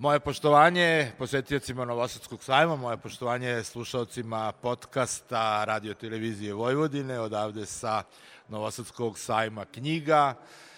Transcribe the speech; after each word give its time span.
Moje 0.00 0.20
poštovanje 0.20 1.12
posetiocima 1.18 1.84
Novosadskog 1.84 2.44
sajma, 2.44 2.76
moje 2.76 2.96
poštovanje 2.96 3.64
slušalcima 3.64 4.52
podcasta 4.52 5.64
Radio 5.64 5.94
Televizije 5.94 6.54
Vojvodine, 6.54 7.20
odavde 7.20 7.66
sa 7.66 8.02
Novosadskog 8.48 9.18
sajma 9.18 9.64
knjiga. 9.64 10.34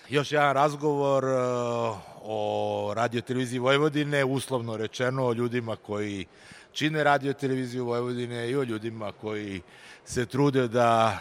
Još 0.08 0.32
jedan 0.32 0.54
razgovor 0.54 1.24
uh, 1.24 1.96
o 2.22 2.92
Radio 2.96 3.20
Televiziji 3.20 3.58
Vojvodine, 3.58 4.24
uslovno 4.24 4.76
rečeno 4.76 5.26
o 5.26 5.32
ljudima 5.32 5.76
koji 5.76 6.26
čine 6.72 7.04
Radio 7.04 7.32
Televiziju 7.32 7.84
Vojvodine 7.84 8.50
i 8.50 8.56
o 8.56 8.62
ljudima 8.62 9.12
koji 9.12 9.62
se 10.04 10.26
trude 10.26 10.68
da 10.68 11.18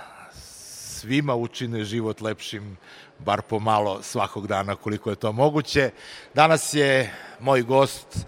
svima 1.01 1.35
učine 1.35 1.83
život 1.83 2.21
lepšim 2.21 2.77
bar 3.19 3.41
pomalo 3.41 4.01
svakog 4.01 4.47
dana 4.47 4.75
koliko 4.75 5.09
je 5.09 5.15
to 5.15 5.31
moguće. 5.31 5.89
Danas 6.33 6.73
je 6.73 7.13
moj 7.39 7.61
gost 7.61 8.25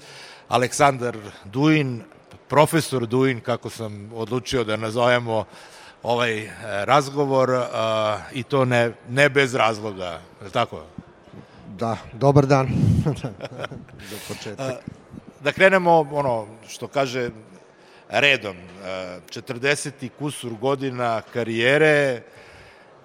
Aleksandar 0.47 1.17
Duin, 1.45 2.01
profesor 2.49 3.05
Duin, 3.05 3.41
kako 3.41 3.69
sam 3.69 4.09
odlučio 4.13 4.63
da 4.63 4.77
nazovemo 4.77 5.45
ovaj 6.03 6.39
e, 6.39 6.49
razgovor 6.85 7.49
uh, 7.49 7.65
i 8.31 8.43
to 8.43 8.65
ne, 8.65 8.91
ne 9.09 9.29
bez 9.29 9.55
razloga, 9.55 10.19
je 10.43 10.49
tako? 10.49 10.83
Da, 11.77 11.97
dobar 12.13 12.45
dan. 12.45 12.67
Do 14.11 14.17
početka. 14.27 14.77
Da 15.43 15.51
krenemo, 15.51 16.09
ono, 16.11 16.47
što 16.67 16.87
kaže, 16.87 17.29
redom. 18.09 18.57
40 19.29 19.91
i 20.01 20.09
kusur 20.09 20.53
godina 20.53 21.21
karijere, 21.33 22.21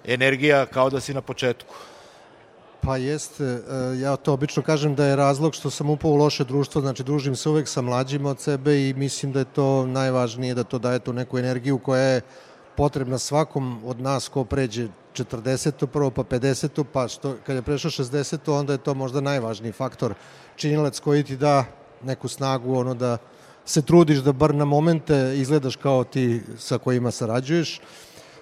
energija 0.05 0.65
kao 0.65 0.89
da 0.89 0.99
si 0.99 1.13
na 1.13 1.21
početku. 1.21 1.75
Pa 2.81 2.97
jeste, 2.97 3.43
e, 3.43 3.59
ja 3.99 4.15
to 4.15 4.33
obično 4.33 4.63
kažem 4.63 4.95
da 4.95 5.05
je 5.05 5.15
razlog 5.15 5.55
što 5.55 5.69
sam 5.69 5.89
upao 5.89 6.11
u 6.11 6.15
loše 6.15 6.43
društvo, 6.43 6.81
znači 6.81 7.03
družim 7.03 7.35
se 7.35 7.49
uvek 7.49 7.67
sa 7.67 7.81
mlađima 7.81 8.29
od 8.29 8.39
sebe 8.39 8.89
i 8.89 8.93
mislim 8.93 9.31
da 9.31 9.39
je 9.39 9.45
to 9.45 9.85
najvažnije, 9.85 10.55
da 10.55 10.63
to 10.63 10.79
daje 10.79 10.99
tu 10.99 11.13
neku 11.13 11.37
energiju 11.37 11.77
koja 11.79 12.03
je 12.03 12.21
potrebna 12.77 13.17
svakom 13.17 13.81
od 13.85 13.99
nas 13.99 14.27
ko 14.27 14.45
pređe 14.45 14.87
40. 15.13 15.85
prvo 15.85 16.11
pa 16.11 16.23
50. 16.23 16.83
pa 16.93 17.07
što, 17.07 17.35
kad 17.45 17.55
je 17.55 17.61
prešao 17.61 17.91
60. 17.91 18.59
onda 18.59 18.73
je 18.73 18.83
to 18.83 18.93
možda 18.93 19.21
najvažniji 19.21 19.71
faktor 19.71 20.13
činilac 20.55 20.99
koji 20.99 21.23
ti 21.23 21.37
da 21.37 21.65
neku 22.03 22.27
snagu 22.27 22.75
ono 22.75 22.93
da 22.93 23.17
se 23.65 23.81
trudiš 23.81 24.17
da 24.17 24.31
bar 24.31 24.55
na 24.55 24.65
momente 24.65 25.33
izgledaš 25.35 25.75
kao 25.75 26.03
ti 26.03 26.41
sa 26.57 26.77
kojima 26.77 27.11
sarađuješ 27.11 27.81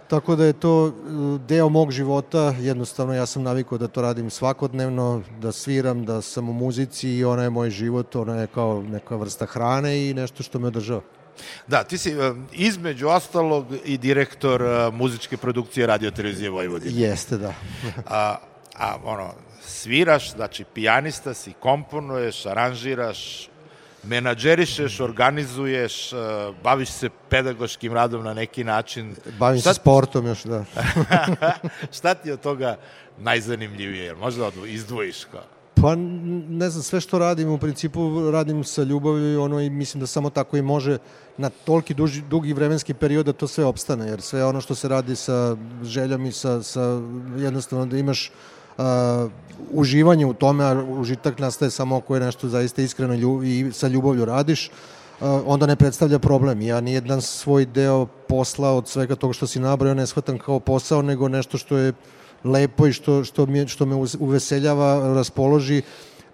Tako 0.08 0.36
da 0.36 0.46
je 0.46 0.54
to 0.54 0.88
e, 0.88 0.92
deo 1.48 1.70
mog 1.70 1.92
života, 1.92 2.54
jednostavno 2.60 3.14
ja 3.14 3.26
sam 3.26 3.44
navikao 3.44 3.78
da 3.78 3.88
to 3.88 4.02
radim 4.02 4.30
svakodnevno, 4.30 5.22
da 5.40 5.52
sviram, 5.52 6.06
da 6.06 6.22
sam 6.22 6.50
u 6.50 6.54
muzici 6.54 7.10
i 7.10 7.26
ona 7.26 7.44
je 7.44 7.50
moj 7.50 7.70
život, 7.70 8.16
ona 8.16 8.36
je 8.36 8.48
kao 8.48 8.82
neka 8.82 9.16
vrsta 9.16 9.46
hrane 9.46 10.10
i 10.10 10.14
nešto 10.14 10.44
što 10.44 10.60
me 10.60 10.68
održava. 10.68 11.02
Da, 11.68 11.84
ti 11.84 11.98
si 11.98 12.12
e, 12.12 12.34
između 12.52 13.08
ostalog 13.08 13.66
i 13.86 13.98
direktor 13.98 14.62
e, 14.62 14.92
muzičke 14.92 15.38
produkcije 15.38 15.88
Radio 15.88 16.12
Televizije 16.12 16.50
Vojvodine. 16.50 17.02
Jeste, 17.02 17.38
da. 17.38 17.54
a, 18.08 18.38
a 18.76 18.96
ono, 19.04 19.34
sviraš, 19.62 20.32
znači 20.32 20.64
pijanista 20.74 21.34
si, 21.34 21.54
komponuješ, 21.54 22.46
aranžiraš, 22.46 23.50
menadžerišeš, 24.04 25.00
organizuješ, 25.00 26.14
uh, 26.14 26.20
baviš 26.64 26.90
se 26.90 27.10
pedagoškim 27.30 27.94
radom 27.94 28.24
na 28.24 28.34
neki 28.34 28.64
način. 28.64 29.16
Bavim 29.40 29.62
šta 29.62 29.74
se 29.74 29.80
sportom 29.80 30.28
još, 30.28 30.44
da. 30.44 30.66
šta 31.98 32.14
ti 32.14 32.32
od 32.32 32.40
toga 32.40 32.78
najzanimljivije? 33.18 34.16
Možda 34.16 34.52
izdvojiš 34.68 35.26
kao? 35.26 35.44
Pa 35.82 35.96
ne 36.50 36.70
znam, 36.70 36.84
sve 36.84 37.02
što 37.02 37.20
radim 37.20 37.50
u 37.50 37.58
principu 37.58 38.32
radim 38.32 38.64
sa 38.64 38.84
ljubavlju 38.84 39.34
i 39.34 39.38
ono 39.38 39.60
i 39.60 39.70
mislim 39.70 40.02
da 40.02 40.08
samo 40.08 40.30
tako 40.30 40.58
i 40.58 40.62
može 40.62 40.98
na 41.38 41.50
toliki 41.50 41.94
duži, 41.94 42.22
dugi 42.22 42.54
vremenski 42.54 42.94
period 42.94 43.26
da 43.26 43.34
to 43.34 43.48
sve 43.48 43.66
opstane, 43.66 44.08
jer 44.08 44.22
sve 44.22 44.46
ono 44.46 44.62
što 44.62 44.76
se 44.76 44.88
radi 44.88 45.16
sa 45.16 45.56
željom 45.84 46.26
i 46.26 46.32
sa, 46.32 46.64
sa 46.64 47.02
jednostavno 47.38 47.86
da 47.86 47.98
imaš 47.98 48.30
uh, 48.30 48.57
uživanje 49.72 50.26
u 50.26 50.34
tome, 50.34 50.64
a 50.64 50.84
užitak 50.84 51.40
nastaje 51.40 51.72
samo 51.72 51.98
ako 51.98 52.16
je 52.16 52.22
nešto 52.22 52.50
zaista 52.50 52.82
iskreno 52.82 53.16
ljub, 53.16 53.44
i 53.44 53.72
sa 53.74 53.88
ljubavlju 53.88 54.26
radiš, 54.26 54.70
uh, 54.70 55.28
onda 55.46 55.66
ne 55.66 55.76
predstavlja 55.76 56.20
problem. 56.20 56.62
Ja 56.62 56.82
nijedan 56.82 57.22
svoj 57.22 57.66
deo 57.66 58.06
posla 58.06 58.72
od 58.72 58.88
svega 58.88 59.16
toga 59.16 59.34
što 59.34 59.48
si 59.48 59.60
nabrao 59.60 59.94
ne 59.94 60.08
shvatam 60.08 60.38
kao 60.40 60.60
posao, 60.60 61.02
nego 61.02 61.28
nešto 61.28 61.58
što 61.58 61.78
je 61.78 61.94
lepo 62.44 62.88
i 62.88 62.94
što, 62.94 63.24
što, 63.24 63.46
mi, 63.46 63.68
što 63.68 63.86
me 63.86 63.96
uveseljava, 64.20 65.14
raspoloži. 65.14 65.82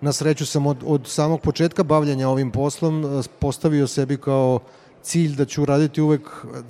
Na 0.02 0.12
sreću 0.12 0.46
sam 0.46 0.68
od, 0.68 0.78
od 0.86 1.08
samog 1.08 1.42
početka 1.42 1.84
bavljanja 1.84 2.30
ovim 2.30 2.52
poslom 2.52 3.06
uh, 3.06 3.26
postavio 3.40 3.88
sebi 3.88 4.18
kao 4.18 4.60
cilj 5.02 5.36
da 5.36 5.46
ću 5.46 5.66
raditi 5.66 6.02
uvek, 6.02 6.22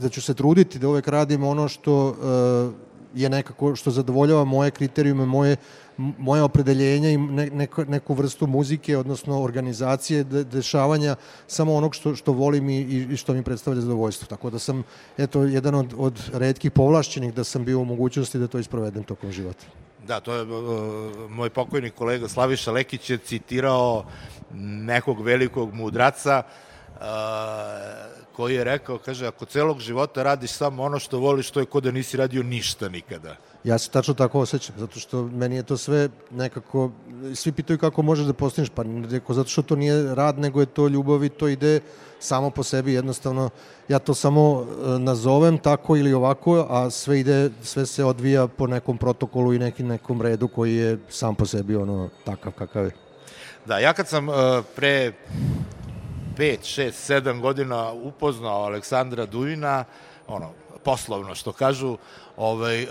da 0.02 0.10
ću 0.10 0.22
se 0.22 0.34
truditi 0.34 0.80
da 0.80 0.88
uvek 0.88 1.08
radim 1.08 1.44
ono 1.44 1.68
što 1.68 2.08
uh, 2.08 2.93
je 3.14 3.30
nekako, 3.30 3.76
što 3.76 3.92
zadovoljava 3.92 4.44
moje 4.44 4.72
kriterijume, 4.72 5.26
moje 5.26 5.58
moje 5.98 6.44
opredeljenja 6.44 7.10
i 7.10 7.18
ne, 7.18 7.50
neko, 7.50 7.84
neku 7.84 8.14
vrstu 8.14 8.48
muzike, 8.48 8.98
odnosno 8.98 9.42
organizacije, 9.42 10.24
de, 10.24 10.44
dešavanja 10.44 11.16
samo 11.48 11.76
onog 11.76 11.96
što, 11.96 12.16
što 12.16 12.32
volim 12.32 12.70
i, 12.70 12.80
i 13.12 13.18
što 13.18 13.34
mi 13.34 13.44
predstavlja 13.44 13.82
zadovoljstvo. 13.82 14.28
Tako 14.28 14.50
da 14.50 14.60
sam, 14.60 14.84
eto, 15.18 15.44
jedan 15.44 15.76
od, 15.76 15.94
od 15.98 16.30
redkih 16.34 16.72
povlašćenih 16.72 17.34
da 17.34 17.44
sam 17.44 17.66
bio 17.66 17.80
u 17.80 17.86
mogućnosti 17.86 18.40
da 18.40 18.48
to 18.48 18.60
isprovedem 18.60 19.04
tokom 19.04 19.32
života. 19.32 19.66
Da, 20.08 20.20
to 20.20 20.34
je 20.34 20.42
uh, 20.42 21.32
moj 21.32 21.50
pokojni 21.50 21.90
kolega 21.90 22.28
Slaviša 22.28 22.72
Lekić 22.72 23.10
je 23.10 23.18
citirao 23.18 24.06
nekog 24.86 25.22
velikog 25.22 25.74
mudraca 25.74 26.44
uh, 26.44 27.02
koji 28.36 28.56
je 28.56 28.64
rekao, 28.64 28.98
kaže, 28.98 29.28
ako 29.28 29.46
celog 29.46 29.80
života 29.80 30.24
radiš 30.24 30.52
samo 30.52 30.84
ono 30.84 31.00
što 31.00 31.20
voliš, 31.20 31.52
to 31.52 31.60
je 31.60 31.66
kod 31.66 31.84
da 31.84 31.92
nisi 31.92 32.18
radio 32.18 32.44
ništa 32.44 32.90
nikada. 32.90 33.36
Ja 33.64 33.78
se 33.78 33.90
tačno 33.90 34.14
tako 34.14 34.40
osjećam, 34.40 34.76
zato 34.78 35.00
što 35.00 35.24
meni 35.24 35.56
je 35.56 35.64
to 35.64 35.78
sve 35.78 36.10
nekako, 36.32 36.92
svi 37.36 37.52
pitaju 37.52 37.80
kako 37.80 38.02
možeš 38.02 38.26
da 38.26 38.34
postaneš, 38.34 38.70
pa 38.70 38.84
neko, 38.84 39.34
zato 39.34 39.50
što 39.50 39.62
to 39.62 39.76
nije 39.76 40.16
rad, 40.16 40.40
nego 40.40 40.60
je 40.60 40.66
to 40.66 40.88
ljubav 40.88 41.24
i 41.24 41.30
to 41.30 41.48
ide 41.48 41.80
samo 42.20 42.50
po 42.50 42.64
sebi, 42.64 42.94
jednostavno 42.94 43.50
ja 43.88 44.00
to 44.00 44.14
samo 44.14 44.66
e, 44.66 45.00
nazovem 45.00 45.58
tako 45.58 45.96
ili 45.96 46.14
ovako, 46.14 46.68
a 46.70 46.90
sve 46.90 47.20
ide, 47.20 47.50
sve 47.62 47.86
se 47.86 48.04
odvija 48.04 48.48
po 48.48 48.68
nekom 48.68 48.98
protokolu 48.98 49.54
i 49.54 49.60
nekim 49.60 49.88
nekom 49.88 50.22
redu 50.22 50.48
koji 50.48 50.76
je 50.76 50.98
sam 51.10 51.36
po 51.36 51.46
sebi 51.46 51.76
ono 51.76 52.10
takav 52.26 52.52
kakav 52.52 52.86
je. 52.86 52.92
Da, 53.66 53.80
ja 53.80 53.94
kad 53.94 54.08
sam 54.08 54.30
uh, 54.30 54.36
pre 54.76 55.14
5, 56.38 56.58
6, 56.64 56.92
7 56.92 57.42
godina 57.42 57.92
upoznao 57.92 58.64
Aleksandra 58.64 59.26
Dujina, 59.26 59.86
ono, 60.28 60.52
poslovno 60.84 61.36
što 61.36 61.52
kažu, 61.52 61.98
ovaj, 62.38 62.84
uh, 62.84 62.90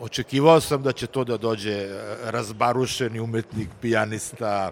očekivao 0.00 0.60
sam 0.60 0.82
da 0.82 0.92
će 0.92 1.06
to 1.06 1.24
da 1.24 1.36
dođe 1.36 1.72
e, 1.72 1.88
razbarušeni 2.24 3.20
umetnik, 3.20 3.68
pijanista, 3.80 4.70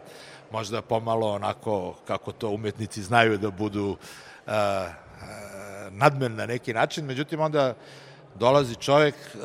možda 0.50 0.82
pomalo 0.82 1.30
onako 1.32 1.94
kako 2.06 2.32
to 2.32 2.48
umetnici 2.48 3.02
znaju 3.02 3.38
da 3.38 3.50
budu 3.50 3.96
uh, 4.46 4.52
nadmen 5.90 6.34
na 6.34 6.46
neki 6.46 6.74
način, 6.74 7.04
međutim 7.04 7.40
onda 7.40 7.74
dolazi 8.34 8.74
čovek 8.74 9.14
uh, 9.14 9.40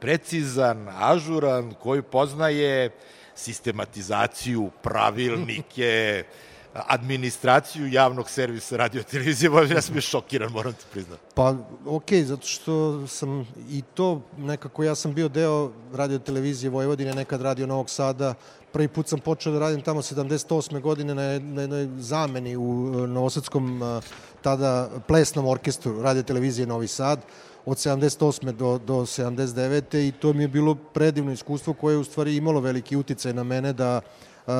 precizan, 0.00 0.88
ažuran, 0.98 1.74
koji 1.82 2.02
poznaje 2.02 2.90
sistematizaciju, 3.34 4.70
pravilnike, 4.82 6.24
administraciju 6.86 7.86
javnog 7.86 8.30
servisa 8.30 8.76
radio 8.76 9.02
televizije, 9.02 9.50
ja 9.70 9.82
sam 9.82 9.94
je 9.94 10.00
šokiran, 10.00 10.52
moram 10.52 10.72
ti 10.72 10.84
priznati. 10.92 11.22
Pa, 11.34 11.54
okej, 11.86 12.20
okay, 12.20 12.24
zato 12.24 12.46
što 12.46 13.06
sam 13.06 13.46
i 13.70 13.82
to 13.94 14.22
nekako, 14.38 14.84
ja 14.84 14.94
sam 14.94 15.14
bio 15.14 15.28
deo 15.28 15.72
radio 15.92 16.18
televizije 16.18 16.70
Vojvodine, 16.70 17.14
nekad 17.14 17.42
radio 17.42 17.66
Novog 17.66 17.90
Sada, 17.90 18.34
prvi 18.72 18.88
put 18.88 19.08
sam 19.08 19.20
počeo 19.20 19.52
da 19.52 19.58
radim 19.58 19.82
tamo 19.82 20.02
78. 20.02 20.80
godine 20.80 21.14
na, 21.14 21.22
na 21.38 21.60
jednoj 21.60 21.88
zameni 21.98 22.56
u 22.56 22.94
e, 23.04 23.06
Novosadskom 23.06 23.82
e, 23.82 24.00
tada 24.42 24.90
plesnom 25.08 25.46
orkestru 25.46 26.02
radio 26.02 26.22
televizije 26.22 26.66
Novi 26.66 26.86
Sad 26.86 27.20
od 27.66 27.76
78. 27.76 28.52
do, 28.52 28.78
do 28.78 28.94
79. 28.94 30.08
i 30.08 30.12
to 30.12 30.32
mi 30.32 30.44
je 30.44 30.48
bilo 30.48 30.74
predivno 30.74 31.32
iskustvo 31.32 31.72
koje 31.72 31.94
je 31.94 31.98
u 31.98 32.04
stvari 32.04 32.36
imalo 32.36 32.60
veliki 32.60 32.96
uticaj 32.96 33.32
na 33.32 33.42
mene 33.42 33.72
da 33.72 34.00
uh, 34.46 34.52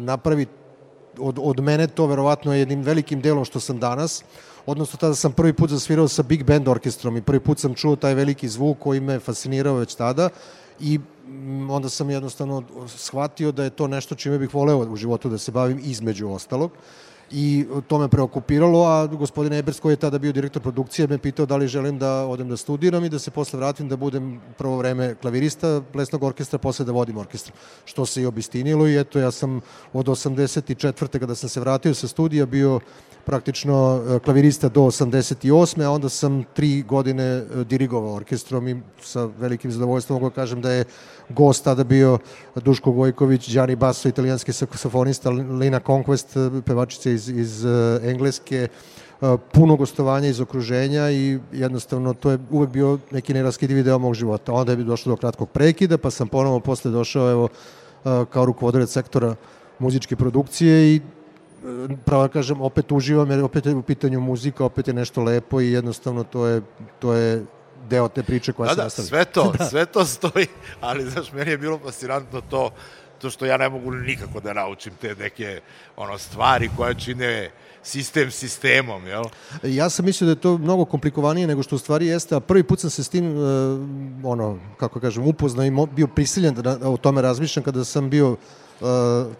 napravi 0.00 0.46
od, 1.18 1.38
od 1.42 1.60
mene 1.60 1.86
to 1.86 2.06
verovatno 2.06 2.52
je 2.52 2.58
jednim 2.58 2.82
velikim 2.82 3.20
delom 3.20 3.44
što 3.44 3.60
sam 3.60 3.78
danas, 3.78 4.24
odnosno 4.66 4.98
tada 4.98 5.14
sam 5.14 5.32
prvi 5.32 5.52
put 5.52 5.70
zasvirao 5.70 6.08
sa 6.08 6.22
big 6.22 6.44
band 6.44 6.68
orkestrom 6.68 7.16
i 7.16 7.22
prvi 7.22 7.40
put 7.40 7.58
sam 7.58 7.74
čuo 7.74 7.96
taj 7.96 8.14
veliki 8.14 8.48
zvuk 8.48 8.78
koji 8.78 9.00
me 9.00 9.18
fascinirao 9.20 9.74
već 9.74 9.94
tada. 9.94 10.28
I 10.80 11.00
onda 11.70 11.88
sam 11.88 12.10
jednostavno 12.10 12.62
shvatio 12.86 13.52
da 13.52 13.64
je 13.64 13.70
to 13.70 13.86
nešto 13.86 14.14
čime 14.14 14.38
bih 14.38 14.54
voleo 14.54 14.78
u 14.78 14.96
životu 14.96 15.28
da 15.28 15.38
se 15.38 15.52
bavim 15.52 15.80
između 15.84 16.28
ostalog 16.28 16.70
i 17.30 17.66
to 17.88 17.98
me 17.98 18.08
preokupiralo, 18.08 18.84
a 18.84 19.06
gospodin 19.06 19.52
Ebers 19.52 19.80
koji 19.80 19.92
je 19.92 19.96
tada 19.96 20.18
bio 20.18 20.32
direktor 20.32 20.62
produkcije 20.62 21.08
me 21.08 21.18
pitao 21.18 21.46
da 21.46 21.56
li 21.56 21.68
želim 21.68 21.98
da 21.98 22.26
odem 22.26 22.48
da 22.48 22.56
studiram 22.56 23.04
i 23.04 23.08
da 23.08 23.18
se 23.18 23.30
posle 23.30 23.58
vratim 23.58 23.88
da 23.88 23.96
budem 23.96 24.40
prvo 24.58 24.76
vreme 24.76 25.14
klavirista 25.14 25.82
plesnog 25.92 26.22
orkestra, 26.22 26.58
posle 26.58 26.84
da 26.84 26.92
vodim 26.92 27.16
orkestra, 27.18 27.54
što 27.84 28.06
se 28.06 28.22
i 28.22 28.26
obistinilo 28.26 28.88
i 28.88 29.00
eto 29.00 29.18
ja 29.18 29.30
sam 29.30 29.60
od 29.92 30.06
84. 30.06 31.18
kada 31.18 31.34
sam 31.34 31.48
se 31.48 31.60
vratio 31.60 31.94
sa 31.94 32.08
studija 32.08 32.46
bio 32.46 32.80
praktično 33.24 34.02
e, 34.16 34.18
klavirista 34.18 34.68
do 34.68 34.80
88. 34.80 35.84
a 35.84 35.90
onda 35.90 36.08
sam 36.08 36.44
tri 36.54 36.82
godine 36.82 37.24
e, 37.24 37.64
dirigovao 37.64 38.14
orkestrom 38.14 38.68
i 38.68 38.80
sa 39.02 39.24
velikim 39.38 39.72
zadovoljstvom 39.72 40.16
mogu 40.16 40.30
da 40.30 40.34
kažem 40.34 40.60
da 40.60 40.72
je 40.72 40.84
gost 41.28 41.64
tada 41.64 41.84
bio 41.84 42.18
Duško 42.54 42.92
Gojković, 42.92 43.50
Gianni 43.50 43.76
Basso, 43.76 44.08
italijanski 44.08 44.52
saksofonista, 44.52 45.30
Lina 45.30 45.80
Conquest, 45.80 46.58
e, 46.58 46.62
pevačica 46.62 47.10
iz, 47.14 47.28
iz 47.28 47.64
Engleske, 48.02 48.68
puno 49.52 49.76
gostovanja 49.76 50.28
iz 50.28 50.40
okruženja 50.40 51.10
i 51.10 51.38
jednostavno 51.52 52.14
to 52.14 52.30
je 52.30 52.38
uvek 52.50 52.70
bio 52.70 52.98
neki 53.10 53.34
neraskidivi 53.34 53.82
deo 53.82 53.98
mog 53.98 54.14
života. 54.14 54.52
Onda 54.52 54.72
je 54.72 54.76
došlo 54.76 55.10
do 55.10 55.16
kratkog 55.16 55.50
prekida, 55.50 55.98
pa 55.98 56.10
sam 56.10 56.28
ponovo 56.28 56.60
posle 56.60 56.90
došao 56.90 57.30
evo, 57.30 57.48
kao 58.04 58.44
rukovodarac 58.44 58.90
sektora 58.90 59.34
muzičke 59.78 60.16
produkcije 60.16 60.94
i 60.94 61.00
pravo 62.04 62.22
da 62.22 62.28
kažem, 62.28 62.60
opet 62.60 62.92
uživam 62.92 63.30
jer 63.30 63.44
opet 63.44 63.66
je 63.66 63.74
u 63.74 63.82
pitanju 63.82 64.20
muzika, 64.20 64.64
opet 64.64 64.88
je 64.88 64.94
nešto 64.94 65.22
lepo 65.22 65.60
i 65.60 65.72
jednostavno 65.72 66.24
to 66.24 66.46
je, 66.46 66.62
to 66.98 67.12
je 67.12 67.44
deo 67.88 68.08
te 68.08 68.22
priče 68.22 68.52
koja 68.52 68.66
da, 68.66 68.72
se 68.72 68.76
da, 68.76 68.84
nastavlja. 68.84 69.08
sve 69.08 69.24
to, 69.24 69.52
da. 69.58 69.64
sve 69.64 69.86
to 69.86 70.04
stoji, 70.04 70.46
ali 70.80 71.10
znaš, 71.10 71.32
meni 71.32 71.50
je 71.50 71.58
bilo 71.58 71.78
fascinantno 71.78 72.40
to, 72.40 72.70
to 73.24 73.30
što 73.30 73.46
ja 73.46 73.56
ne 73.56 73.68
mogu 73.68 73.90
nikako 73.90 74.40
da 74.40 74.52
naučim 74.52 74.92
te 75.00 75.14
neke 75.14 75.60
ono 75.96 76.18
stvari 76.18 76.70
koje 76.76 76.94
čine 76.94 77.50
sistem 77.82 78.30
sistemom, 78.30 79.06
jel? 79.06 79.24
Ja 79.62 79.90
sam 79.90 80.04
mislio 80.04 80.26
da 80.26 80.32
je 80.32 80.40
to 80.40 80.58
mnogo 80.58 80.84
komplikovanije 80.84 81.46
nego 81.46 81.62
što 81.62 81.76
u 81.76 81.78
stvari 81.78 82.06
jeste, 82.06 82.34
a 82.34 82.40
prvi 82.40 82.62
put 82.62 82.80
sam 82.80 82.90
se 82.90 83.04
s 83.04 83.08
tim, 83.08 83.36
uh, 83.36 83.44
ono, 84.24 84.58
kako 84.76 85.00
kažem, 85.00 85.26
upoznao 85.26 85.66
i 85.66 85.72
bio 85.96 86.06
prisiljen 86.06 86.54
da, 86.54 86.78
o 86.90 86.96
tome 86.96 87.22
razmišljam 87.22 87.64
kada 87.64 87.84
sam 87.84 88.10
bio 88.10 88.36
Uh, 88.80 88.88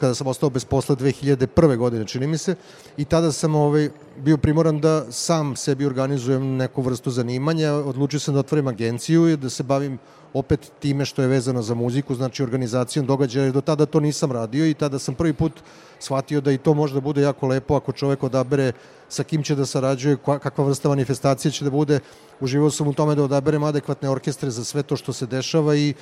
kada 0.01 0.15
sam 0.15 0.27
ostao 0.27 0.51
bez 0.51 0.65
posla 0.65 0.97
2001. 0.97 1.77
godine, 1.77 2.07
čini 2.07 2.27
mi 2.27 2.39
se, 2.39 2.55
i 2.97 3.05
tada 3.05 3.33
sam 3.33 3.55
ovaj, 3.55 3.91
bio 4.17 4.37
primoran 4.37 4.81
da 4.81 5.13
sam 5.13 5.57
sebi 5.57 5.87
organizujem 5.87 6.57
neku 6.57 6.83
vrstu 6.83 7.11
zanimanja, 7.11 7.73
odlučio 7.73 8.21
sam 8.21 8.35
da 8.35 8.41
otvorim 8.41 8.69
agenciju 8.69 9.29
i 9.29 9.37
da 9.37 9.51
se 9.51 9.63
bavim 9.63 9.99
opet 10.35 10.73
time 10.79 11.05
što 11.05 11.23
je 11.23 11.29
vezano 11.29 11.63
za 11.63 11.75
muziku, 11.75 12.15
znači 12.15 12.43
organizacijom 12.43 13.07
događaja, 13.07 13.53
do 13.53 13.61
tada 13.61 13.87
to 13.87 14.01
nisam 14.01 14.33
radio 14.33 14.67
i 14.67 14.75
tada 14.75 14.99
sam 14.99 15.15
prvi 15.15 15.33
put 15.33 15.53
shvatio 15.99 16.41
da 16.41 16.53
i 16.53 16.59
to 16.59 16.75
može 16.75 16.95
da 16.95 17.01
bude 17.01 17.23
jako 17.23 17.47
lepo 17.47 17.75
ako 17.75 17.93
čovek 17.93 18.23
odabere 18.23 18.73
sa 19.09 19.25
kim 19.25 19.43
će 19.43 19.55
da 19.55 19.67
sarađuje, 19.67 20.17
kakva 20.17 20.65
vrsta 20.65 20.89
manifestacije 20.89 21.53
će 21.53 21.65
da 21.65 21.71
bude. 21.71 22.01
Uživao 22.41 22.71
sam 22.71 22.89
u 22.89 22.93
tome 22.93 23.15
da 23.15 23.25
odaberem 23.25 23.63
adekvatne 23.65 24.11
orkestre 24.11 24.51
za 24.51 24.65
sve 24.65 24.83
to 24.83 24.97
što 24.97 25.13
se 25.13 25.27
dešava 25.27 25.77
i 25.77 25.95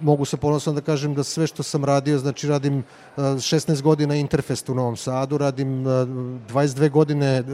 mogu 0.00 0.24
se 0.24 0.36
ponosno 0.36 0.72
da 0.72 0.80
kažem 0.80 1.14
da 1.14 1.24
sve 1.24 1.46
što 1.46 1.62
sam 1.62 1.84
radio, 1.84 2.18
znači 2.18 2.48
radim 2.48 2.84
16 3.16 3.82
godina 3.82 4.14
Interfest 4.14 4.68
u 4.68 4.74
Novom 4.74 4.96
Sadu, 4.96 5.38
radim 5.38 5.84
22 5.84 6.90
godine 6.90 7.44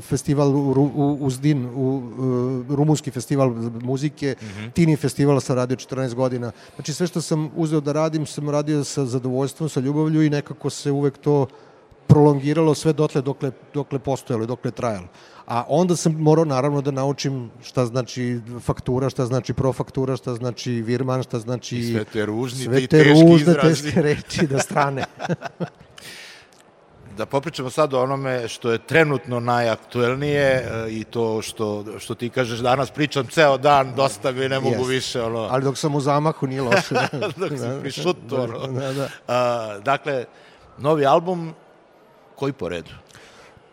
festival 0.00 0.56
u, 0.56 0.90
u 0.94 1.18
Uzdin, 1.20 1.66
u, 1.74 2.02
rumunski 2.68 3.10
festival 3.10 3.50
muzike, 3.82 4.36
mm 4.40 4.44
-hmm. 4.44 4.72
Tini 4.72 4.96
festival 4.96 5.40
sam 5.40 5.56
radio 5.56 5.76
14 5.76 6.14
godina. 6.14 6.52
Znači 6.74 6.94
sve 6.94 7.06
što 7.06 7.20
sam 7.20 7.50
uzeo 7.56 7.80
da 7.80 7.92
radim, 7.92 8.26
sam 8.26 8.50
radio 8.50 8.84
sa 8.84 9.04
zadovoljstvom, 9.04 9.68
sa 9.68 9.80
ljubavlju 9.80 10.22
i 10.22 10.30
nekako 10.30 10.70
se 10.70 10.90
uvek 10.90 11.18
to 11.18 11.46
prolongiralo 12.06 12.74
sve 12.74 12.92
dotle 12.92 13.22
dokle, 13.22 13.50
dokle 13.74 13.98
postojalo 13.98 14.44
i 14.44 14.46
dokle 14.46 14.70
trajalo. 14.70 15.06
A 15.46 15.64
onda 15.68 15.96
sam 15.96 16.12
morao 16.12 16.44
naravno 16.44 16.80
da 16.80 16.90
naučim 16.90 17.50
šta 17.62 17.86
znači 17.86 18.40
faktura, 18.60 19.10
šta 19.10 19.26
znači 19.26 19.52
profaktura, 19.52 20.16
šta 20.16 20.34
znači 20.34 20.72
virman, 20.72 21.22
šta 21.22 21.38
znači... 21.38 21.78
I 21.78 21.92
sve 21.92 22.04
te 22.04 22.26
ružni 22.26 22.64
sve 22.64 22.80
te 22.80 22.86
te 22.86 23.04
ružne, 23.04 23.34
izrazi. 23.34 23.82
teške 23.82 24.02
reči 24.08 24.46
da 24.46 24.58
strane. 24.58 25.04
da 27.16 27.26
popričamo 27.26 27.70
sad 27.70 27.94
o 27.94 28.02
onome 28.02 28.48
što 28.48 28.72
je 28.72 28.78
trenutno 28.78 29.40
najaktuelnije 29.40 30.48
e, 30.48 30.90
i 30.90 31.04
to 31.04 31.42
što, 31.42 31.84
što 31.98 32.14
ti 32.14 32.30
kažeš 32.30 32.58
danas 32.58 32.90
pričam 32.90 33.26
ceo 33.26 33.58
dan, 33.58 33.94
dosta 33.96 34.32
mi 34.32 34.48
ne 34.48 34.60
mogu 34.60 34.84
yes. 34.84 34.88
više. 34.88 35.22
Ono... 35.22 35.38
Ali 35.38 35.64
dok 35.64 35.78
sam 35.78 35.94
u 35.94 36.00
zamahu 36.00 36.46
nije 36.46 36.62
loše. 36.62 36.94
dok 37.40 37.58
sam 37.58 37.80
prišutu. 37.80 38.36
Ono. 38.36 38.66
Da, 38.66 38.92
da. 38.92 39.08
A, 39.28 39.78
dakle, 39.78 40.24
novi 40.78 41.06
album 41.06 41.54
koji 42.36 42.52
po 42.52 42.68
redu? 42.68 42.90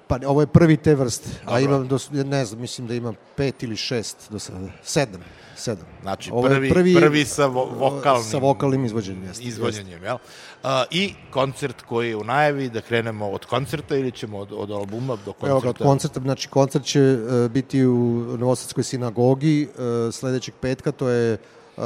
Pa 0.09 0.17
ovo 0.25 0.41
je 0.41 0.47
prvi 0.47 0.77
te 0.77 0.95
vrste, 0.95 1.29
Dobro. 1.39 1.55
a 1.55 1.59
imam, 1.59 1.87
do, 1.87 1.99
ne 2.11 2.45
znam, 2.45 2.61
mislim 2.61 2.87
da 2.87 2.93
imam 2.93 3.15
pet 3.35 3.63
ili 3.63 3.75
šest 3.75 4.17
do 4.31 4.39
sada, 4.39 4.67
sedam. 4.83 5.21
Sedam. 5.55 5.85
Znači, 6.01 6.31
ovo 6.31 6.47
prvi, 6.47 6.69
prvi, 6.69 6.95
prvi 6.95 7.25
sa 7.25 7.45
vo, 7.45 7.65
vokalnim, 7.65 8.23
sa 8.23 8.37
vokalnim 8.37 8.85
izvođenjem. 8.85 9.23
Jeste, 9.23 9.43
izvođenjem, 9.43 10.03
jel? 10.03 10.15
Uh, 10.15 10.69
I 10.91 11.13
koncert 11.31 11.81
koji 11.81 12.09
je 12.09 12.15
u 12.15 12.23
najavi, 12.23 12.69
da 12.69 12.81
krenemo 12.81 13.29
od 13.29 13.45
koncerta 13.45 13.97
ili 13.97 14.11
ćemo 14.11 14.37
od, 14.37 14.49
od 14.51 14.71
albuma 14.71 15.15
do 15.15 15.33
koncerta? 15.33 15.49
Evo 15.49 15.59
ga, 15.59 15.69
od 15.69 15.77
koncerta, 15.77 16.19
znači 16.19 16.47
koncert 16.47 16.85
će 16.85 17.01
uh, 17.01 17.51
biti 17.51 17.85
u 17.85 18.37
Novosadskoj 18.37 18.83
sinagogi 18.83 19.67
uh, 19.67 20.13
sledećeg 20.13 20.53
petka, 20.61 20.91
to 20.91 21.09
je 21.09 21.33
uh, 21.77 21.83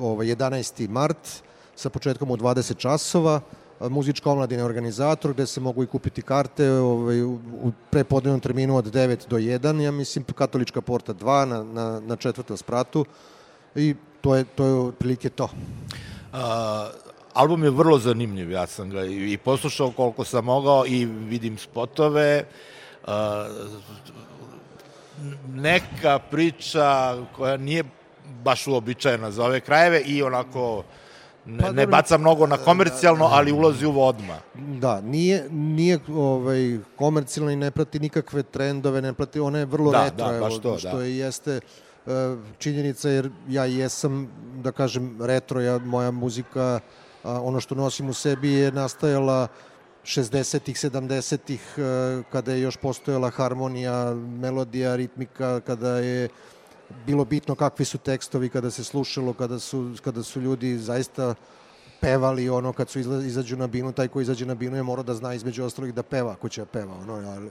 ovaj, 0.00 0.26
11. 0.26 0.88
mart, 0.88 1.42
sa 1.76 1.90
početkom 1.90 2.30
u 2.30 2.36
20 2.36 2.76
časova 2.76 3.40
muzička 3.80 4.30
omladina 4.30 4.64
organizator, 4.64 5.32
gde 5.32 5.46
se 5.46 5.60
mogu 5.60 5.82
i 5.82 5.86
kupiti 5.86 6.22
karte 6.22 6.70
ovaj, 6.70 7.22
u, 7.22 7.38
prepodnevnom 7.90 8.40
terminu 8.40 8.76
od 8.76 8.84
9 8.84 9.28
do 9.28 9.36
1, 9.36 9.80
ja 9.80 9.90
mislim, 9.90 10.24
katolička 10.24 10.80
porta 10.80 11.14
2 11.14 11.44
na, 11.44 11.62
na, 11.62 12.00
na 12.00 12.16
četvrtom 12.16 12.56
spratu 12.56 13.04
i 13.74 13.94
to 14.20 14.34
je, 14.34 14.44
to 14.44 14.64
je 14.64 14.74
otprilike 14.74 15.28
to. 15.28 15.44
Uh, 15.44 16.38
album 17.32 17.64
je 17.64 17.70
vrlo 17.70 17.98
zanimljiv, 17.98 18.50
ja 18.50 18.66
sam 18.66 18.90
ga 18.90 19.04
i, 19.04 19.32
i 19.32 19.38
poslušao 19.38 19.90
koliko 19.90 20.24
sam 20.24 20.44
mogao 20.44 20.86
i 20.86 21.04
vidim 21.04 21.58
spotove, 21.58 22.44
uh, 23.06 23.10
neka 25.48 26.18
priča 26.18 27.16
koja 27.36 27.56
nije 27.56 27.84
baš 28.44 28.66
uobičajena 28.66 29.30
za 29.30 29.44
ove 29.44 29.60
krajeve 29.60 30.00
i 30.00 30.22
onako 30.22 30.84
ne, 31.46 31.62
pa, 31.62 31.72
ne 31.72 31.86
baca 31.86 32.18
mnogo 32.18 32.46
na 32.46 32.56
komercijalno, 32.56 33.24
ali 33.24 33.52
ulazi 33.52 33.86
u 33.86 34.00
odma. 34.00 34.38
Da, 34.54 35.00
nije, 35.00 35.46
nije 35.50 35.98
ovaj, 36.08 36.78
komercijalno 36.96 37.50
i 37.50 37.56
ne 37.56 37.70
prati 37.70 38.00
nikakve 38.00 38.42
trendove, 38.42 39.02
ne 39.02 39.12
prati, 39.12 39.40
ona 39.40 39.58
je 39.58 39.64
vrlo 39.64 39.92
da, 39.92 40.04
retro, 40.04 40.32
da, 40.32 40.40
baš 40.40 40.58
to, 40.58 40.78
što 40.78 40.96
da. 40.96 41.04
je 41.04 41.16
jeste 41.16 41.60
uh, 42.06 42.12
činjenica, 42.58 43.08
jer 43.08 43.30
ja 43.48 43.64
jesam, 43.64 44.28
da 44.62 44.72
kažem, 44.72 45.22
retro, 45.22 45.60
ja, 45.60 45.78
moja 45.78 46.10
muzika, 46.10 46.80
ono 47.24 47.60
što 47.60 47.74
nosim 47.74 48.08
u 48.08 48.14
sebi 48.14 48.52
je 48.52 48.72
nastajala 48.72 49.48
60-ih, 50.04 50.76
70-ih, 50.76 51.74
uh, 51.76 52.24
kada 52.32 52.52
je 52.52 52.60
još 52.60 52.76
postojala 52.76 53.30
harmonija, 53.30 54.14
melodija, 54.14 54.96
ritmika, 54.96 55.60
kada 55.60 55.98
je 55.98 56.28
bilo 57.06 57.24
bitno 57.24 57.54
kakvi 57.54 57.84
su 57.84 57.98
tekstovi 57.98 58.48
kada 58.48 58.70
se 58.70 58.84
slušalo, 58.84 59.32
kada 59.32 59.58
su, 59.58 59.94
kada 60.04 60.22
su 60.22 60.40
ljudi 60.40 60.78
zaista 60.78 61.34
pevali 62.00 62.48
ono 62.48 62.72
kad 62.72 62.90
su 62.90 62.98
izla, 62.98 63.24
izađu 63.24 63.56
na 63.56 63.66
binu, 63.66 63.92
taj 63.92 64.08
ko 64.08 64.20
izađe 64.20 64.46
na 64.46 64.54
binu 64.54 64.76
je 64.76 64.82
mora 64.82 65.02
da 65.02 65.14
zna 65.14 65.34
između 65.34 65.64
ostalih 65.64 65.94
da 65.94 66.02
peva 66.02 66.32
ako 66.32 66.48
će 66.48 66.60
da 66.60 66.66
peva. 66.66 66.94
Ono, 66.94 67.14
ali, 67.14 67.50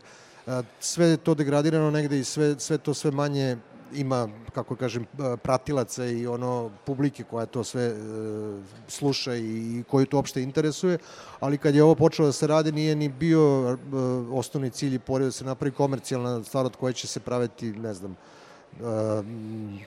sve 0.80 1.08
je 1.08 1.18
to 1.18 1.34
degradirano 1.34 1.92
negde 1.92 2.20
i 2.20 2.24
sve, 2.24 2.60
sve 2.60 2.78
to 2.78 2.94
sve 2.94 3.12
manje 3.12 3.58
ima, 3.96 4.30
kako 4.54 4.75
kažem, 4.75 5.06
pratilaca 5.44 6.06
i 6.06 6.28
ono 6.28 6.72
publike 6.86 7.24
koja 7.24 7.46
to 7.46 7.63
sve 7.63 7.84
e, 7.84 7.94
sluša 8.88 9.36
i 9.36 9.84
koju 9.88 10.06
to 10.06 10.18
uopšte 10.18 10.42
interesuje, 10.42 10.98
ali 11.40 11.58
kad 11.58 11.75
je 11.75 11.84
ovo 11.84 11.96
počelo 11.96 12.28
da 12.28 12.32
se 12.32 12.48
radi 12.48 12.72
nije 12.72 12.96
ni 12.96 13.10
bio 13.10 13.42
e, 13.70 13.96
osnovni 14.32 14.70
cilj 14.70 14.96
i 14.96 15.00
pored 15.00 15.28
da 15.28 15.32
se 15.32 15.46
napravi 15.46 15.72
komercijalna 15.72 16.44
stvar 16.44 16.66
od 16.66 16.75
koje 16.75 16.94
će 16.94 17.08
se 17.08 17.20
praviti, 17.20 17.72
ne 17.72 17.94
znam, 17.94 18.16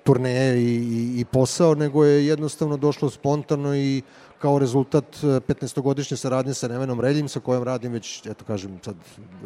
turneje 0.04 0.58
i, 0.58 0.74
i, 0.74 1.20
i 1.20 1.24
posao, 1.24 1.74
nego 1.74 2.04
je 2.04 2.26
jednostavno 2.26 2.76
došlo 2.76 3.10
spontano 3.10 3.76
i 3.76 4.02
kao 4.38 4.58
rezultat 4.58 5.04
15-godišnje 5.22 6.16
saradnje 6.16 6.54
sa 6.54 6.68
Nevenom 6.68 7.00
Reljim, 7.00 7.28
sa 7.28 7.40
kojom 7.40 7.62
radim 7.62 7.92
već, 7.92 8.26
eto 8.26 8.44
kažem, 8.44 8.78
sad 8.84 8.94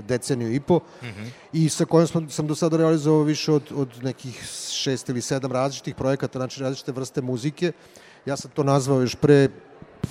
deceniju 0.09 0.55
i 0.55 0.61
po, 0.61 0.79
mm 0.79 1.07
-hmm. 1.07 1.31
i 1.53 1.69
sa 1.69 1.85
kojom 1.85 2.07
sam, 2.07 2.31
sam 2.31 2.47
do 2.47 2.55
sada 2.55 2.77
realizovao 2.77 3.23
više 3.23 3.53
od, 3.53 3.63
od 3.75 3.89
nekih 4.03 4.43
šest 4.71 5.09
ili 5.09 5.23
sedam 5.23 5.53
različitih 5.53 5.95
projekata, 5.95 6.39
znači 6.39 6.61
različite 6.61 6.93
vrste 6.93 7.23
muzike. 7.23 7.73
Ja 8.27 8.37
sam 8.37 8.51
to 8.51 8.63
nazvao 8.63 9.01
još 9.01 9.15
pre 9.15 9.49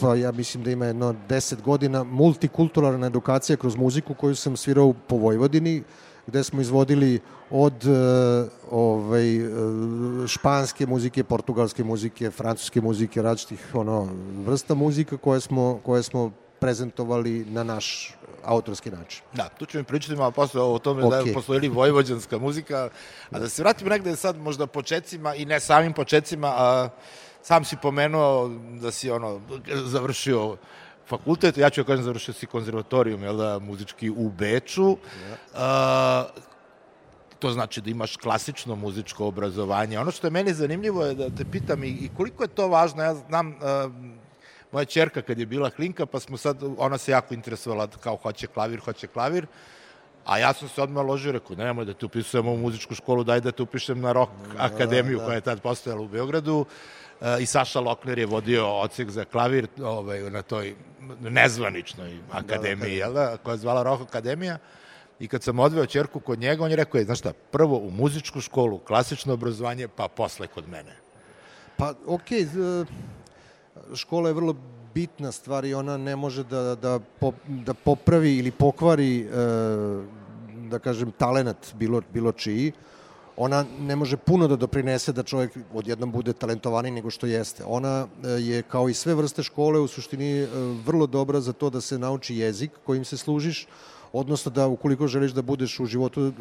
pa 0.02 0.16
ja 0.16 0.32
mislim 0.32 0.64
da 0.64 0.72
ima 0.72 0.86
jedno 0.86 1.16
deset 1.30 1.62
godina 1.62 2.04
multikulturalna 2.04 3.08
edukacija 3.08 3.58
kroz 3.58 3.76
muziku 3.76 4.14
koju 4.14 4.36
sam 4.36 4.58
svirao 4.58 4.94
po 4.94 5.18
Vojvodini, 5.18 5.84
gde 6.30 6.44
smo 6.44 6.62
izvodili 6.62 7.20
od 7.50 7.86
e, 7.86 7.90
ovaj, 8.72 9.36
e, 9.36 9.50
španske 10.28 10.86
muzike, 10.86 11.24
portugalske 11.24 11.84
muzike, 11.84 12.32
francuske 12.32 12.82
muzike, 12.82 13.22
različitih 13.22 13.76
ono, 13.76 14.08
vrsta 14.46 14.74
muzika 14.74 15.18
koje 15.18 15.42
smo, 15.42 15.80
koje 15.86 16.04
smo 16.04 16.32
prezentovali 16.60 17.46
na 17.46 17.64
naš 17.64 18.14
autorski 18.44 18.92
način. 18.92 19.22
Da, 19.34 19.50
tu 19.50 19.66
ću 19.66 19.78
mi 19.78 19.84
pričati 19.84 20.16
malo 20.16 20.32
posle 20.32 20.62
o 20.62 20.80
tome 20.80 21.04
okay. 21.04 21.10
da 21.10 21.18
je 21.18 21.34
postojili 21.34 21.68
vojvođanska 21.70 22.38
muzika, 22.38 22.90
a 23.32 23.40
da 23.40 23.50
se 23.50 23.64
vratimo 23.64 23.90
negde 23.90 24.16
sad 24.16 24.38
možda 24.38 24.68
početcima 24.68 25.36
i 25.36 25.46
ne 25.46 25.60
samim 25.60 25.94
početcima, 25.94 26.48
a 26.48 26.90
sam 27.42 27.66
si 27.66 27.78
pomenuo 27.82 28.50
da 28.82 28.92
si 28.92 29.12
ono 29.12 29.42
završio 29.86 30.58
fakultet, 31.10 31.58
ja 31.58 31.70
ću 31.70 31.82
da 31.82 31.88
kažem 31.88 32.04
završio 32.04 32.34
si 32.34 32.46
konzervatorijum, 32.46 33.24
jel 33.24 33.38
da, 33.38 33.60
muzički 33.60 34.10
u 34.10 34.30
Beču. 34.30 34.98
Ja. 35.56 36.26
Uh, 36.34 36.44
to 37.40 37.52
znači 37.52 37.82
da 37.82 37.90
imaš 37.90 38.18
klasično 38.18 38.76
muzičko 38.76 39.26
obrazovanje. 39.26 40.00
Ono 40.00 40.12
što 40.12 40.28
je 40.28 40.32
meni 40.32 40.54
zanimljivo 40.54 41.06
je 41.06 41.16
da 41.16 41.30
te 41.30 41.46
pitam 41.52 41.84
i, 41.84 41.88
i 41.88 42.10
koliko 42.18 42.44
je 42.44 42.48
to 42.48 42.68
važno, 42.68 43.04
ja 43.04 43.14
znam, 43.16 43.48
uh, 43.48 43.92
moja 44.72 44.86
čerka 44.86 45.22
kad 45.22 45.40
je 45.40 45.46
bila 45.46 45.70
klinka, 45.70 46.06
pa 46.06 46.20
smo 46.20 46.38
sad, 46.38 46.64
ona 46.78 46.98
se 46.98 47.12
jako 47.12 47.34
interesovala 47.34 47.88
kao 47.88 48.16
hoće 48.16 48.48
klavir, 48.48 48.80
hoće 48.80 49.08
klavir, 49.08 49.48
a 50.26 50.38
ja 50.38 50.54
sam 50.54 50.70
se 50.70 50.82
odmah 50.82 51.06
ložio, 51.06 51.32
rekao, 51.32 51.56
nemoj 51.56 51.86
da 51.86 51.94
te 51.94 52.06
upisujemo 52.06 52.52
u 52.54 52.58
muzičku 52.58 52.96
školu, 52.96 53.24
daj 53.24 53.42
da 53.42 53.52
te 53.52 53.64
upišem 53.64 54.02
na 54.02 54.12
Rock 54.12 54.32
da, 54.54 54.64
akademiju 54.66 55.18
da, 55.18 55.22
da. 55.22 55.26
koja 55.26 55.36
je 55.36 55.42
tad 55.42 55.62
postojala 55.62 56.02
u 56.02 56.08
Beogradu. 56.08 56.60
Uh, 56.60 56.68
I 57.40 57.46
Saša 57.46 57.80
Lokner 57.80 58.20
je 58.20 58.26
vodio 58.26 58.68
odsek 58.80 59.10
za 59.10 59.26
klavir 59.26 59.68
ovaj, 59.84 60.30
na 60.32 60.42
toj 60.42 60.76
nezvaničnoj 61.20 62.18
akademiji, 62.32 63.00
da, 63.00 63.08
da, 63.08 63.26
da. 63.30 63.38
koja 63.38 63.54
je 63.54 63.58
zvala 63.58 63.84
Rock 63.84 64.02
Akademija. 64.02 64.58
I 65.20 65.28
kad 65.28 65.44
sam 65.44 65.60
odveo 65.60 65.86
čerku 65.86 66.20
kod 66.20 66.40
njega, 66.40 66.64
on 66.64 66.72
je 66.72 66.76
rekao, 66.76 67.00
je, 67.00 67.06
znaš 67.06 67.20
šta, 67.20 67.34
prvo 67.52 67.78
u 67.78 67.92
muzičku 67.92 68.42
školu, 68.42 68.80
klasično 68.80 69.34
obrazovanje, 69.34 69.88
pa 69.88 70.08
posle 70.08 70.48
kod 70.48 70.70
mene. 70.70 70.96
Pa, 71.78 71.94
okej, 72.08 72.46
okay, 72.46 72.86
škola 73.96 74.30
je 74.30 74.34
vrlo 74.34 74.56
bitna 74.94 75.32
stvar 75.32 75.66
i 75.66 75.74
ona 75.74 75.98
ne 75.98 76.16
može 76.16 76.44
da, 76.44 76.76
da, 76.76 77.00
da 77.48 77.74
popravi 77.74 78.38
ili 78.38 78.52
pokvari, 78.52 79.22
e, 79.22 79.28
da 80.70 80.80
kažem, 80.80 81.12
talenat 81.12 81.74
bilo, 81.74 82.02
bilo 82.14 82.32
čiji. 82.32 82.72
Ona 83.42 83.66
ne 83.80 83.96
može 83.96 84.18
puno 84.18 84.48
da 84.48 84.56
doprinese 84.56 85.14
da 85.16 85.24
čovjek 85.24 85.58
odjednom 85.74 86.12
bude 86.12 86.34
talentovaniji 86.34 86.92
nego 86.92 87.10
što 87.10 87.28
jeste. 87.28 87.64
Ona 87.66 88.08
e, 88.24 88.30
je, 88.30 88.62
kao 88.62 88.90
i 88.90 88.94
sve 88.94 89.16
vrste 89.16 89.44
škole, 89.44 89.80
u 89.80 89.88
suštini 89.88 90.42
e, 90.42 90.48
vrlo 90.86 91.08
dobra 91.08 91.40
za 91.42 91.54
to 91.54 91.70
da 91.70 91.82
se 91.82 92.00
nauči 92.00 92.36
jezik 92.36 92.72
kojim 92.84 93.06
se 93.06 93.18
služiš, 93.18 93.68
odnosno 94.14 94.52
da 94.52 94.68
ukoliko 94.68 95.08
želiš 95.08 95.32
da 95.32 95.42
budeš 95.42 95.80
u 95.80 95.86
životu 95.86 96.34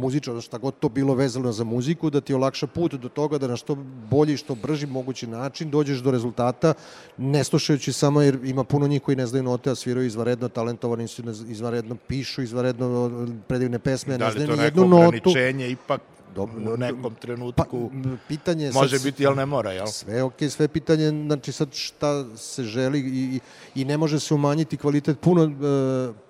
muzičar, 0.00 0.40
šta 0.40 0.58
god 0.58 0.74
to 0.80 0.88
bilo 0.88 1.14
vezano 1.14 1.52
za 1.52 1.64
muziku, 1.64 2.10
da 2.10 2.20
ti 2.20 2.34
olakša 2.34 2.66
put 2.66 2.94
do 2.94 3.08
toga 3.08 3.38
da 3.38 3.46
na 3.46 3.56
što 3.56 3.74
bolji, 4.10 4.36
što 4.36 4.54
brži 4.54 4.86
mogući 4.86 5.26
način 5.26 5.70
dođeš 5.70 5.98
do 5.98 6.10
rezultata, 6.10 6.74
ne 7.16 7.44
slušajući 7.44 7.92
samo 7.92 8.22
jer 8.22 8.38
ima 8.44 8.64
puno 8.64 8.88
njih 8.88 9.02
koji 9.02 9.16
ne 9.16 9.26
znaju 9.26 9.44
note, 9.44 9.70
a 9.70 9.74
sviraju 9.74 10.06
izvaredno 10.06 10.48
talentovani 10.48 11.08
su, 11.08 11.22
izvaredno 11.48 11.96
pišu, 12.08 12.42
izvaredno 12.42 13.10
predivne 13.48 13.78
pesme, 13.78 14.18
da 14.18 14.26
ne 14.26 14.32
znaju 14.32 14.56
ni 14.56 14.62
jednu 14.62 14.88
notu. 14.88 15.00
Da 15.00 15.06
li 15.06 15.20
to 15.20 15.30
neko 15.30 15.30
ograničenje 15.30 15.70
ipak 15.70 16.00
Dobro, 16.34 16.74
u 16.74 16.76
nekom 16.76 17.14
trenutku 17.14 17.90
pa, 17.92 18.10
pitanje 18.28 18.70
može 18.74 18.98
sad, 18.98 19.04
biti, 19.04 19.26
ali 19.26 19.36
ne 19.36 19.46
mora, 19.46 19.72
jel? 19.72 19.86
Sve 19.86 20.22
ok, 20.22 20.34
sve 20.50 20.68
pitanje, 20.68 21.08
znači 21.08 21.52
sad 21.52 21.68
šta 21.72 22.36
se 22.36 22.64
želi 22.64 23.00
i, 23.00 23.40
i 23.74 23.84
ne 23.84 23.96
može 23.96 24.20
se 24.20 24.34
umanjiti 24.34 24.76
kvalitet 24.76 25.20
puno 25.20 25.44
e, 25.44 25.50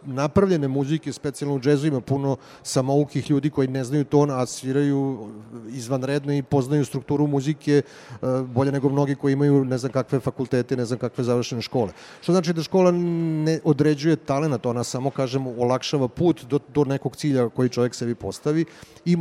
napravljene 0.03 0.69
muzike, 0.69 1.13
specijalno 1.13 1.57
u 1.57 1.61
džezu 1.61 1.87
ima 1.87 2.01
puno 2.01 2.37
samoukih 2.63 3.31
ljudi 3.31 3.51
koji 3.51 3.69
ne 3.69 3.85
znaju 3.85 4.05
ton, 4.05 4.31
a 4.31 4.47
sviraju 4.47 5.29
izvanredno 5.69 6.33
i 6.33 6.43
poznaju 6.43 6.85
strukturu 6.85 7.27
muzike 7.27 7.83
e, 7.83 8.17
bolje 8.47 8.73
nego 8.73 8.89
mnogi 8.89 9.15
koji 9.15 9.33
imaju 9.33 9.65
ne 9.65 9.79
znam 9.79 9.93
kakve 9.93 10.21
fakultete, 10.21 10.77
ne 10.77 10.85
znam 10.85 10.99
kakve 10.99 11.25
završene 11.25 11.63
škole. 11.63 11.93
Što 12.21 12.33
znači 12.33 12.53
da 12.53 12.63
škola 12.63 12.91
ne 12.91 13.61
određuje 13.65 14.17
talent, 14.17 14.67
ona 14.67 14.85
samo, 14.85 15.11
kažem, 15.11 15.47
olakšava 15.47 16.09
put 16.09 16.45
do, 16.45 16.59
do 16.75 16.85
nekog 16.85 17.17
cilja 17.17 17.49
koji 17.49 17.69
čovjek 17.69 17.95
sebi 17.95 18.15
postavi 18.15 18.65
i 19.05 19.17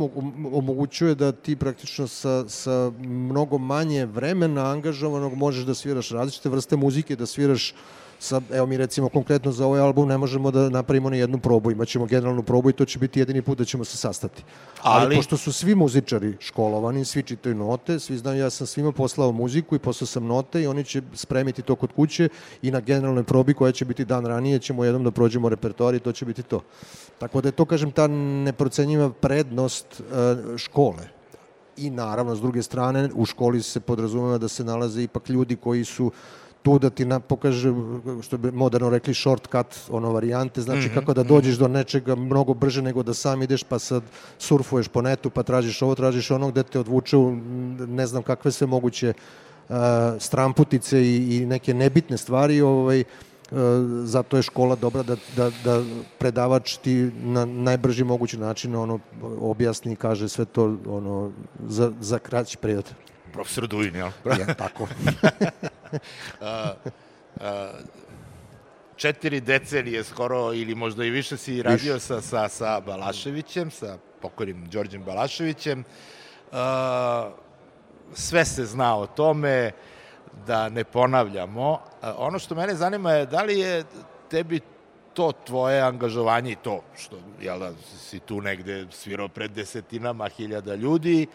omogućuje 0.70 1.14
da 1.14 1.32
ti 1.32 1.56
praktično 1.56 2.08
sa, 2.08 2.48
sa 2.48 2.92
mnogo 2.98 3.58
manje 3.58 4.06
vremena 4.06 4.70
angažovanog 4.70 5.34
možeš 5.34 5.64
da 5.64 5.74
sviraš 5.74 6.10
različite 6.10 6.48
vrste 6.48 6.76
muzike, 6.76 7.16
da 7.16 7.26
sviraš 7.26 7.74
sa, 8.20 8.40
evo 8.52 8.66
mi 8.66 8.76
recimo 8.76 9.08
konkretno 9.08 9.52
za 9.52 9.66
ovaj 9.66 9.80
album 9.80 10.08
ne 10.08 10.18
možemo 10.18 10.50
da 10.50 10.68
napravimo 10.68 11.10
ni 11.10 11.18
jednu 11.18 11.38
probu, 11.38 11.70
imaćemo 11.70 12.06
generalnu 12.06 12.42
probu 12.42 12.70
i 12.70 12.72
to 12.72 12.84
će 12.84 12.98
biti 12.98 13.18
jedini 13.20 13.42
put 13.42 13.58
da 13.58 13.64
ćemo 13.64 13.84
se 13.84 13.96
sastati. 13.96 14.44
Ali, 14.82 15.04
Ali 15.04 15.16
pošto 15.16 15.36
su 15.36 15.52
svi 15.52 15.74
muzičari 15.74 16.36
školovani, 16.40 17.04
svi 17.04 17.22
čitaju 17.22 17.54
note, 17.54 17.98
svi 17.98 18.18
znaju 18.18 18.40
ja 18.40 18.50
sam 18.50 18.66
svima 18.66 18.92
poslao 18.92 19.32
muziku 19.32 19.76
i 19.76 19.78
poslao 19.78 20.06
sam 20.06 20.26
note 20.26 20.62
i 20.62 20.66
oni 20.66 20.84
će 20.84 21.02
spremiti 21.14 21.62
to 21.62 21.74
kod 21.74 21.92
kuće 21.92 22.28
i 22.62 22.70
na 22.70 22.80
generalnoj 22.80 23.24
probi 23.24 23.54
koja 23.54 23.72
će 23.72 23.84
biti 23.84 24.04
dan 24.04 24.26
ranije 24.26 24.58
ćemo 24.58 24.84
jednom 24.84 25.04
da 25.04 25.10
prođemo 25.10 25.48
repertoar 25.48 25.94
i 25.94 26.00
to 26.00 26.12
će 26.12 26.24
biti 26.24 26.42
to. 26.42 26.60
Tako 27.18 27.40
da 27.40 27.48
je 27.48 27.52
to, 27.52 27.64
kažem, 27.64 27.92
ta 27.92 28.06
neprocenjiva 28.06 29.10
prednost 29.10 30.00
uh, 30.00 30.56
škole 30.56 31.08
i 31.76 31.90
naravno 31.90 32.36
s 32.36 32.40
druge 32.40 32.62
strane 32.62 33.08
u 33.14 33.24
školi 33.24 33.62
se 33.62 33.80
podrazumeva 33.80 34.38
da 34.38 34.48
se 34.48 34.64
nalaze 34.64 35.02
ipak 35.02 35.28
ljudi 35.28 35.56
koji 35.56 35.84
su 35.84 36.12
tu 36.62 36.78
da 36.78 36.90
ti 36.90 37.04
na, 37.04 37.20
pokaže, 37.20 37.72
što 38.22 38.38
bi 38.38 38.52
moderno 38.52 38.90
rekli, 38.90 39.14
shortcut, 39.14 39.66
ono 39.90 40.12
varijante, 40.12 40.60
znači 40.60 40.80
mm 40.80 40.90
-hmm. 40.90 40.94
kako 40.94 41.14
da 41.14 41.22
dođeš 41.22 41.56
do 41.56 41.68
nečega 41.68 42.14
mnogo 42.14 42.54
brže 42.54 42.82
nego 42.82 43.02
da 43.02 43.14
sam 43.14 43.42
ideš 43.42 43.62
pa 43.62 43.78
sad 43.78 44.02
surfuješ 44.38 44.88
po 44.88 45.02
netu 45.02 45.30
pa 45.30 45.42
tražiš 45.42 45.82
ovo, 45.82 45.94
tražiš 45.94 46.30
ono 46.30 46.50
gde 46.50 46.62
te 46.62 46.80
odvuče 46.80 47.16
u 47.16 47.36
ne 47.88 48.06
znam 48.06 48.22
kakve 48.22 48.52
sve 48.52 48.66
moguće 48.66 49.12
uh, 49.68 49.76
stramputice 50.18 51.02
i, 51.02 51.36
i 51.36 51.46
neke 51.46 51.74
nebitne 51.74 52.16
stvari, 52.16 52.60
ovaj, 52.60 53.00
uh, 53.00 53.58
zato 54.04 54.36
je 54.36 54.42
škola 54.42 54.76
dobra 54.76 55.02
da, 55.02 55.16
da, 55.36 55.50
da 55.64 55.82
predavač 56.18 56.76
ti 56.76 57.10
na 57.22 57.44
najbrži 57.44 58.04
mogući 58.04 58.38
način 58.38 58.76
ono 58.76 58.98
objasni 59.40 59.92
i 59.92 59.96
kaže 59.96 60.28
sve 60.28 60.44
to 60.44 60.76
ono 60.88 61.32
za, 61.68 61.92
za 62.00 62.18
kraći 62.18 62.56
period. 62.56 62.84
Profesor 63.30 63.66
Duin, 63.66 63.96
jel? 63.96 64.10
Ja, 64.38 64.54
tako. 64.54 64.88
a, 66.40 66.74
a, 67.40 67.72
četiri 68.96 69.40
decenije 69.40 70.04
skoro 70.04 70.52
ili 70.52 70.74
možda 70.74 71.04
i 71.04 71.10
više 71.10 71.36
si 71.36 71.62
radio 71.62 71.98
sa, 71.98 72.20
sa, 72.20 72.48
sa 72.48 72.80
Balaševićem, 72.80 73.70
sa 73.70 73.98
pokojnim 74.22 74.66
Đorđem 74.66 75.04
Balaševićem. 75.04 75.84
A, 76.52 77.30
sve 78.14 78.44
se 78.44 78.64
zna 78.64 78.96
o 78.96 79.06
tome, 79.06 79.70
da 80.46 80.68
ne 80.68 80.84
ponavljamo. 80.84 81.80
A, 82.02 82.14
ono 82.18 82.38
što 82.38 82.54
mene 82.54 82.74
zanima 82.74 83.12
je 83.12 83.26
da 83.26 83.42
li 83.42 83.58
je 83.58 83.84
tebi 84.30 84.60
to 85.14 85.32
tvoje 85.32 85.80
angažovanje 85.80 86.52
i 86.52 86.56
to 86.56 86.82
što 86.96 87.18
jel 87.40 87.58
da, 87.58 87.72
si 88.08 88.18
tu 88.18 88.40
negde 88.40 88.86
svirao 88.90 89.28
pred 89.28 89.50
desetinama 89.50 90.28
hiljada 90.28 90.74
ljudi, 90.74 91.26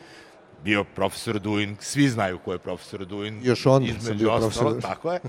bio 0.65 0.83
profesor 0.83 1.39
Duin, 1.39 1.75
svi 1.79 2.09
znaju 2.09 2.39
ko 2.45 2.51
je 2.51 2.57
profesor 2.57 3.05
Duin. 3.05 3.39
Još 3.43 3.65
on 3.65 3.87
sam 4.01 4.17
bio 4.17 4.33
ostalo, 4.33 4.69
profesor. 4.69 4.81
Tako 4.81 5.11
je. 5.13 5.19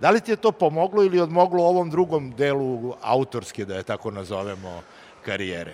Da 0.00 0.10
li 0.10 0.20
ti 0.20 0.30
je 0.30 0.36
to 0.36 0.52
pomoglo 0.52 1.04
ili 1.04 1.20
odmoglo 1.20 1.64
ovom 1.64 1.90
drugom 1.90 2.30
delu 2.36 2.94
autorske, 3.02 3.64
da 3.64 3.76
je 3.76 3.82
tako 3.82 4.10
nazovemo, 4.10 4.82
karijere? 5.24 5.72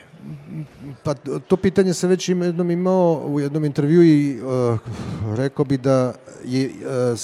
Pa 1.03 1.15
to 1.49 1.57
pitanje 1.57 1.95
se 1.95 2.07
već 2.07 2.29
ima 2.29 2.45
jednom 2.45 2.71
imao 2.71 3.23
u 3.27 3.41
jednom 3.41 3.65
intervju 3.65 4.03
i 4.03 4.41
uh, 4.43 4.79
rekao 5.37 5.65
bi 5.65 5.79
da 5.79 6.15
je 6.45 6.71
uh, 6.71 7.19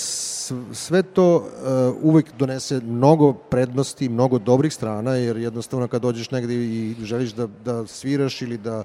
sve 0.73 1.03
to 1.03 1.37
uh, 1.37 1.97
uvek 2.03 2.33
donese 2.39 2.81
mnogo 2.81 3.33
prednosti, 3.33 4.09
mnogo 4.09 4.39
dobrih 4.39 4.75
strana, 4.75 5.15
jer 5.15 5.37
jednostavno 5.37 5.89
kad 5.89 6.03
dođeš 6.03 6.31
negde 6.31 6.55
i 6.55 6.95
želiš 7.03 7.33
da, 7.33 7.47
da 7.47 7.87
sviraš 7.87 8.43
ili 8.43 8.59
da 8.59 8.85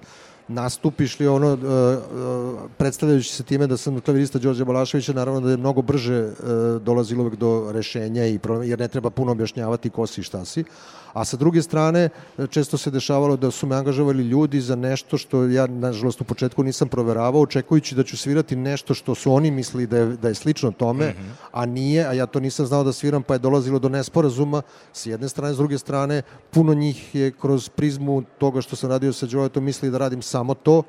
nastupiš 0.50 1.20
li 1.20 1.28
ono, 1.28 1.54
uh, 1.54 1.60
uh, 1.60 2.60
predstavljajući 2.78 3.34
se 3.34 3.44
time 3.44 3.68
da 3.68 3.78
sam 3.78 4.02
klavirista 4.02 4.40
Đorđe 4.40 4.66
Balaševića, 4.66 5.14
naravno 5.14 5.42
da 5.42 5.52
je 5.52 5.58
mnogo 5.58 5.82
brže 5.82 6.24
uh, 6.24 6.34
dolazilo 6.82 7.24
uvek 7.24 7.36
do 7.36 7.72
rešenja, 7.72 8.26
i, 8.28 8.40
jer 8.64 8.80
ne 8.80 8.88
treba 8.88 9.10
puno 9.10 9.32
objašnjavati 9.32 9.90
ko 9.90 10.08
si 10.08 10.22
i 10.22 10.24
šta 10.24 10.46
si. 10.46 10.64
A 11.14 11.26
sa 11.26 11.38
druge 11.38 11.62
strane, 11.62 12.10
često 12.50 12.78
se 12.78 12.92
dešavalo 12.92 13.38
da 13.38 13.52
su 13.52 13.68
me 13.68 13.76
angažovali 13.76 14.24
ljudi 14.24 14.62
za 14.62 14.76
nešto 14.76 15.18
što 15.18 15.44
ja, 15.44 15.68
nažalost, 15.68 16.22
u 16.22 16.24
početku 16.24 16.64
nisam 16.64 16.88
proveravao, 16.88 17.42
očekujući 17.42 17.96
da 17.96 18.04
ću 18.04 18.18
svirati 18.18 18.56
nešto 18.56 18.94
što 18.94 19.16
su 19.16 19.34
oni 19.34 19.52
mislili 19.52 19.88
da 19.88 19.98
je, 19.98 20.06
da 20.06 20.28
je 20.28 20.36
slično 20.36 20.72
tome, 20.72 21.10
mm 21.10 21.12
-hmm. 21.12 21.50
a 21.52 21.66
nije, 21.66 22.06
a 22.08 22.14
ja 22.14 22.26
to 22.26 22.40
nisam 22.40 22.66
znao 22.66 22.84
da 22.84 22.94
sviram, 22.94 23.24
pa 23.24 23.34
je 23.34 23.40
dolazilo 23.40 23.80
do 23.80 23.90
nesporazuma 23.90 24.62
s 24.94 25.06
jedne 25.06 25.30
strane, 25.30 25.54
s 25.54 25.58
druge 25.58 25.78
strane, 25.78 26.22
puno 26.52 26.74
njih 26.74 27.16
je 27.16 27.32
kroz 27.32 27.70
prizmu 27.70 28.24
toga 28.38 28.62
što 28.62 28.76
sam 28.76 28.90
radio 28.90 29.14
sa 29.14 29.28
Joetom 29.30 29.64
mislili 29.64 29.92
da 29.92 29.98
radim 29.98 30.22
samo 30.22 30.54
to, 30.54 30.84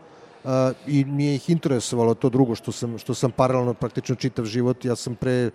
Uh, 0.44 0.50
i 0.86 1.04
nije 1.04 1.34
ih 1.34 1.50
interesovalo 1.50 2.14
to 2.14 2.28
drugo 2.28 2.54
što 2.54 2.72
sam, 2.72 2.98
što 2.98 3.14
sam 3.14 3.30
paralelno 3.30 3.74
praktično 3.74 4.14
čitav 4.14 4.44
život. 4.44 4.84
Ja 4.84 4.96
sam 4.96 5.14
pre 5.14 5.50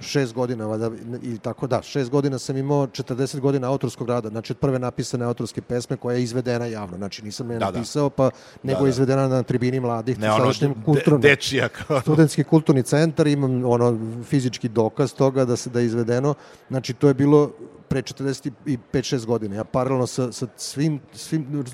šest 0.00 0.34
godina, 0.34 0.66
valjda, 0.66 0.90
i 1.22 1.38
tako 1.38 1.66
da, 1.66 1.82
šest 1.82 2.10
godina 2.10 2.38
sam 2.38 2.56
imao 2.56 2.86
40 2.86 3.40
godina 3.40 3.70
autorskog 3.70 4.08
rada, 4.08 4.28
znači 4.28 4.52
od 4.52 4.58
prve 4.58 4.78
napisane 4.78 5.24
autorske 5.24 5.62
pesme 5.62 5.96
koja 5.96 6.16
je 6.16 6.22
izvedena 6.22 6.66
javno, 6.66 6.96
znači 6.96 7.24
nisam 7.24 7.50
je 7.50 7.58
da, 7.58 7.64
da. 7.64 7.70
napisao, 7.70 8.10
pa 8.10 8.30
nego 8.62 8.78
da, 8.78 8.84
da. 8.84 8.88
izvedena 8.88 9.28
na 9.28 9.42
tribini 9.42 9.80
mladih, 9.80 10.18
ne, 10.18 10.32
ono, 10.32 10.52
de, 10.60 11.18
dečija 11.18 11.68
kao... 11.68 12.00
Studentski 12.00 12.44
kulturni 12.44 12.82
centar, 12.82 13.26
imam 13.26 13.64
ono 13.64 13.98
fizički 14.24 14.68
dokaz 14.68 15.14
toga 15.14 15.44
da 15.44 15.56
se 15.56 15.70
da 15.70 15.80
je 15.80 15.86
izvedeno, 15.86 16.34
znači 16.68 16.94
to 16.94 17.08
je 17.08 17.14
bilo 17.14 17.50
pre 17.88 18.02
45-6 18.02 19.26
godina. 19.26 19.56
Ja 19.56 19.64
paralelno 19.64 20.06
sa, 20.06 20.32
sa 20.32 20.46
svim, 20.56 21.00
svim 21.12 21.64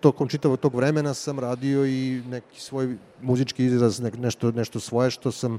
tokom 0.00 0.28
čitavog 0.28 0.60
tog 0.60 0.74
vremena 0.74 1.14
sam 1.14 1.38
radio 1.38 1.86
i 1.86 2.22
neki 2.28 2.60
svoj 2.60 2.96
muzički 3.22 3.64
izraz, 3.64 4.00
ne, 4.00 4.10
nešto, 4.10 4.52
nešto 4.52 4.80
svoje 4.80 5.10
što 5.10 5.32
sam 5.32 5.58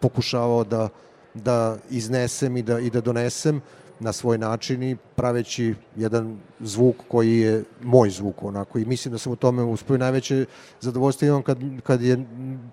pokušavao 0.00 0.64
da 0.64 0.88
da 1.34 1.78
iznesem 1.90 2.56
i 2.56 2.62
da, 2.62 2.78
i 2.78 2.90
da 2.90 3.00
donesem 3.00 3.60
na 4.02 4.12
svoj 4.12 4.38
način 4.38 4.82
i 4.82 4.96
praveći 5.16 5.74
jedan 5.96 6.38
zvuk 6.60 6.96
koji 7.08 7.38
je 7.38 7.64
moj 7.82 8.10
zvuk 8.10 8.42
onako. 8.42 8.78
I 8.78 8.84
mislim 8.84 9.12
da 9.12 9.18
sam 9.18 9.32
u 9.32 9.36
tome 9.36 9.62
uspio. 9.62 9.98
Najveće 9.98 10.46
zadovoljstvo 10.80 11.28
imam 11.28 11.42
kad, 11.42 11.58
kad 11.82 12.02
je 12.02 12.24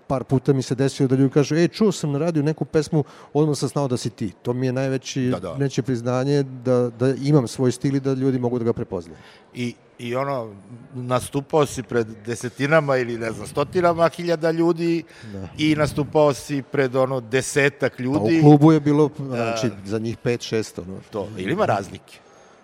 par 0.06 0.24
puta 0.24 0.52
mi 0.52 0.62
se 0.62 0.74
desilo 0.74 1.08
da 1.08 1.16
ljudi 1.16 1.34
kažu 1.34 1.56
e 1.56 1.68
čuo 1.68 1.92
sam 1.92 2.12
na 2.12 2.18
radiju 2.18 2.42
neku 2.42 2.64
pesmu 2.64 3.04
odmah 3.32 3.58
sam 3.58 3.68
znao 3.68 3.88
da 3.88 3.96
si 3.96 4.10
ti. 4.10 4.32
To 4.42 4.52
mi 4.52 4.66
je 4.66 4.72
najveće 4.72 5.20
da, 5.20 5.40
da. 5.40 5.56
neće 5.56 5.82
priznanje 5.82 6.42
da, 6.42 6.90
da 6.98 7.14
imam 7.22 7.48
svoj 7.48 7.72
stil 7.72 7.96
i 7.96 8.00
da 8.00 8.12
ljudi 8.12 8.38
mogu 8.38 8.58
da 8.58 8.64
ga 8.64 8.72
prepoznaju. 8.72 9.18
I 9.54 9.74
i 10.00 10.14
ono, 10.14 10.54
nastupao 10.94 11.66
si 11.66 11.82
pred 11.82 12.06
desetinama 12.26 12.96
ili 12.96 13.18
ne 13.18 13.32
znam, 13.32 13.46
stotinama 13.46 14.08
hiljada 14.08 14.50
ljudi 14.50 15.02
da. 15.32 15.48
i 15.58 15.74
nastupao 15.74 16.34
si 16.34 16.62
pred 16.62 16.96
ono 16.96 17.20
desetak 17.20 18.00
ljudi. 18.00 18.40
Pa 18.40 18.46
u 18.46 18.50
klubu 18.50 18.72
je 18.72 18.80
bilo, 18.80 19.10
da, 19.18 19.36
znači, 19.36 19.70
za 19.84 19.98
njih 19.98 20.16
pet, 20.16 20.40
šest, 20.40 20.78
ono. 20.78 20.98
To, 21.10 21.28
ili 21.36 21.52
ima 21.52 21.66
razlike? 21.66 22.18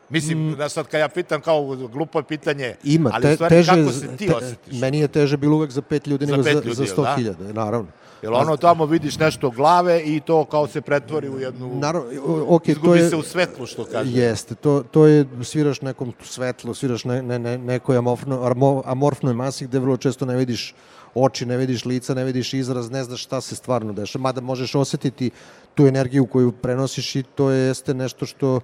Mislim, 0.09 0.49
mm. 0.49 0.57
da 0.57 0.69
sad 0.69 0.87
kad 0.87 1.01
ja 1.01 1.09
pitam 1.09 1.41
kao 1.41 1.77
glupo 1.77 2.23
pitanje, 2.23 2.75
ima, 2.85 3.11
ali 3.13 3.23
te, 3.23 3.35
stvari 3.35 3.55
teže, 3.55 3.71
kako 3.71 3.93
se 3.93 4.17
ti 4.17 4.27
te, 4.27 4.35
osjetiš? 4.35 4.81
Meni 4.81 5.01
je 5.01 5.09
teže 5.09 5.37
bilo 5.37 5.57
uvek 5.57 5.71
za 5.71 5.83
pet 5.83 6.07
ljudi 6.07 6.27
za 6.27 6.33
nego 6.33 6.45
pet 6.45 6.55
za, 6.55 6.61
ljudi, 6.61 6.75
za 6.75 6.87
sto 6.87 7.03
da? 7.03 7.15
hiljada, 7.17 7.53
naravno. 7.53 7.89
Jel 8.27 8.35
ono 8.35 8.57
tamo 8.57 8.87
vidiš 8.87 9.19
nešto 9.19 9.51
glave 9.51 10.03
i 10.03 10.21
to 10.21 10.45
kao 10.45 10.67
se 10.67 10.81
pretvori 10.81 11.29
u 11.29 11.39
jednu... 11.39 11.79
Naravno, 11.79 12.11
okay, 12.49 12.71
izgubi 12.71 12.99
to 12.99 13.05
je, 13.05 13.11
se 13.11 13.17
u 13.17 13.23
svetlu, 13.23 13.67
što 13.67 13.85
kaže. 13.85 14.11
Jeste, 14.11 14.55
to, 14.55 14.83
to 14.91 15.07
je, 15.07 15.27
sviraš 15.43 15.81
nekom 15.81 16.13
svetlu, 16.25 16.75
sviraš 16.75 17.05
ne, 17.05 17.23
ne, 17.23 17.39
ne, 17.39 17.59
nekoj 17.59 17.97
amorfno, 17.97 18.83
amorfnoj 18.85 19.35
masi 19.35 19.67
gde 19.67 19.79
vrlo 19.79 19.97
često 19.97 20.27
ne 20.27 20.37
vidiš 20.37 20.75
oči, 21.15 21.47
ne 21.47 21.57
vidiš 21.57 21.85
lica, 21.85 22.15
ne 22.15 22.25
vidiš 22.25 22.55
izraz, 22.55 22.91
ne 22.91 23.05
znaš 23.05 23.23
šta 23.23 23.41
se 23.41 23.57
stvarno 23.57 23.93
dešava. 23.93 24.23
Mada 24.23 24.41
možeš 24.41 24.75
osetiti 24.75 25.31
tu 25.75 25.87
energiju 25.87 26.27
koju 26.27 26.53
prenosiš 26.53 27.17
i 27.17 27.23
to 27.23 27.51
jeste 27.51 27.95
nešto 27.95 28.27
što 28.27 28.61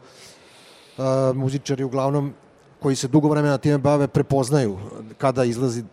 a, 0.99 1.33
muzičari 1.35 1.85
uglavnom 1.85 2.35
koji 2.81 2.97
se 2.97 3.09
dugo 3.09 3.28
vremena 3.28 3.59
time 3.59 3.78
bave 3.78 4.09
prepoznaju 4.09 4.78
kada 5.19 5.45
izlazi 5.45 5.85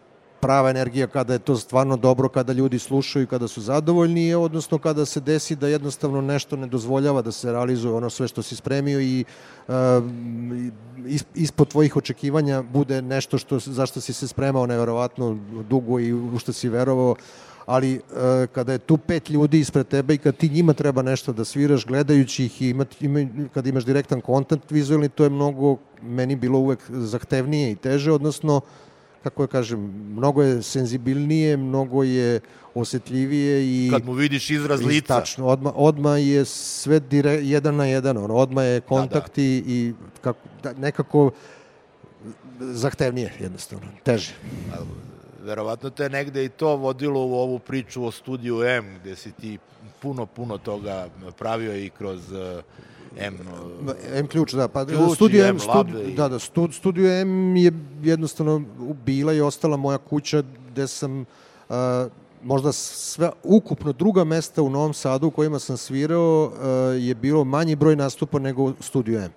prava 0.41 0.69
energija 0.69 1.07
kada 1.07 1.33
je 1.33 1.39
to 1.39 1.55
stvarno 1.55 1.97
dobro, 1.97 2.29
kada 2.29 2.53
ljudi 2.53 2.79
slušaju, 2.79 3.27
kada 3.27 3.47
su 3.47 3.61
zadovoljni, 3.61 4.33
odnosno 4.33 4.77
kada 4.77 5.05
se 5.05 5.19
desi 5.19 5.55
da 5.55 5.67
jednostavno 5.67 6.21
nešto 6.21 6.55
ne 6.55 6.67
dozvoljava 6.67 7.21
da 7.21 7.31
se 7.31 7.51
realizuje 7.51 7.93
ono 7.93 8.09
sve 8.09 8.27
što 8.27 8.41
si 8.41 8.55
spremio 8.55 9.01
i 9.01 9.25
uh, 9.67 9.73
ispod 11.35 11.67
tvojih 11.67 11.95
očekivanja 11.95 12.61
bude 12.61 13.01
nešto 13.01 13.37
što, 13.37 13.59
zašto 13.59 14.01
si 14.01 14.13
se 14.13 14.27
spremao 14.27 14.65
neverovatno 14.65 15.37
dugo 15.69 15.99
i 15.99 16.13
u 16.13 16.39
što 16.39 16.53
si 16.53 16.69
verovao, 16.69 17.15
ali 17.65 17.95
uh, 17.95 18.01
kada 18.51 18.71
je 18.71 18.77
tu 18.79 18.97
pet 18.97 19.29
ljudi 19.29 19.59
ispred 19.59 19.87
tebe 19.87 20.13
i 20.13 20.17
kad 20.17 20.37
ti 20.37 20.49
njima 20.49 20.73
treba 20.73 21.01
nešto 21.01 21.33
da 21.33 21.45
sviraš 21.45 21.85
gledajući 21.85 22.45
ih 22.45 22.61
i 22.61 22.69
ima, 22.69 22.85
ima, 22.99 23.27
kad 23.53 23.67
imaš 23.67 23.85
direktan 23.85 24.21
kontakt 24.21 24.71
vizualni, 24.71 25.09
to 25.09 25.23
je 25.23 25.29
mnogo 25.29 25.77
meni 26.01 26.35
bilo 26.35 26.59
uvek 26.59 26.79
zahtevnije 26.89 27.71
i 27.71 27.75
teže, 27.75 28.11
odnosno 28.11 28.61
kako 29.23 29.43
je 29.43 29.47
kažem, 29.47 29.79
mnogo 30.15 30.43
je 30.43 30.61
senzibilnije, 30.63 31.57
mnogo 31.57 32.03
je 32.03 32.39
osetljivije 32.73 33.65
i... 33.65 33.89
Kad 33.91 34.05
mu 34.05 34.13
vidiš 34.13 34.49
izraz 34.49 34.81
lica. 34.81 35.19
Tačno, 35.19 35.47
odma, 35.47 35.73
odma 35.75 36.17
je 36.17 36.45
sve 36.45 36.99
dire, 36.99 37.31
jedan 37.31 37.75
na 37.75 37.85
jedan, 37.85 38.17
ono, 38.17 38.35
odma 38.35 38.63
je 38.63 38.81
kontakt 38.81 39.35
da, 39.35 39.41
da. 39.41 39.41
i, 39.41 39.63
i 39.67 39.93
kako, 40.21 40.39
da, 40.63 40.73
nekako 40.73 41.31
zahtevnije 42.59 43.33
jednostavno, 43.39 43.87
teže. 44.03 44.33
Verovatno 45.43 45.89
te 45.89 46.09
negde 46.09 46.45
i 46.45 46.49
to 46.49 46.75
vodilo 46.75 47.25
u 47.25 47.33
ovu 47.33 47.59
priču 47.59 48.05
o 48.05 48.11
studiju 48.11 48.63
M, 48.63 48.99
gde 49.01 49.15
si 49.15 49.31
ti 49.31 49.57
puno, 50.01 50.25
puno 50.25 50.57
toga 50.57 51.07
pravio 51.37 51.75
i 51.75 51.89
kroz 51.89 52.31
uh, 52.31 52.63
M... 53.17 53.37
M 54.13 54.27
ključ, 54.27 54.53
da. 54.53 54.67
Pa, 54.67 54.85
ključ 54.85 55.15
studio 55.15 55.45
M, 55.45 55.59
studi, 55.59 56.11
i... 56.11 56.15
da, 56.15 56.27
da, 56.27 56.39
stud, 56.39 56.73
studio 56.73 57.11
M 57.21 57.55
je 57.55 57.71
jednostavno 58.03 58.63
bila 59.05 59.33
i 59.33 59.41
ostala 59.41 59.77
moja 59.77 59.97
kuća 59.97 60.43
gde 60.71 60.87
sam 60.87 61.25
uh, 61.69 61.75
možda 62.43 62.71
sve 62.71 63.29
ukupno 63.43 63.93
druga 63.93 64.23
mesta 64.23 64.61
u 64.61 64.69
Novom 64.69 64.93
Sadu 64.93 65.27
u 65.27 65.31
kojima 65.31 65.59
sam 65.59 65.77
svirao 65.77 66.45
uh, 66.45 67.03
je 67.03 67.15
bilo 67.15 67.43
manji 67.43 67.75
broj 67.75 67.95
nastupa 67.95 68.39
nego 68.39 68.73
Studio 68.79 69.19
M. 69.19 69.31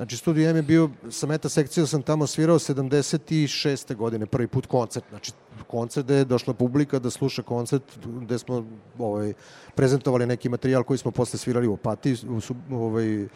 Znači, 0.00 0.16
Studio 0.16 0.50
M 0.50 0.56
je 0.56 0.62
bio, 0.62 0.90
sa 1.10 1.26
meta 1.26 1.48
sekcijom 1.48 1.86
sam 1.86 2.02
tamo 2.02 2.26
svirao 2.26 2.58
76. 2.58 3.94
godine, 3.94 4.26
prvi 4.26 4.46
put 4.46 4.66
koncert. 4.66 5.04
Znači, 5.10 5.32
koncert 5.66 6.06
gde 6.06 6.14
je 6.14 6.24
došla 6.24 6.54
publika 6.54 6.98
da 6.98 7.10
sluša 7.10 7.42
koncert 7.42 7.82
gde 8.04 8.38
smo 8.38 8.64
ovaj, 8.98 9.32
prezentovali 9.74 10.26
neki 10.26 10.48
materijal 10.48 10.82
koji 10.82 10.98
smo 10.98 11.10
posle 11.10 11.38
svirali 11.38 11.66
u 11.66 11.72
Opati, 11.72 12.16
u, 12.28 12.40
ovaj, 12.74 13.26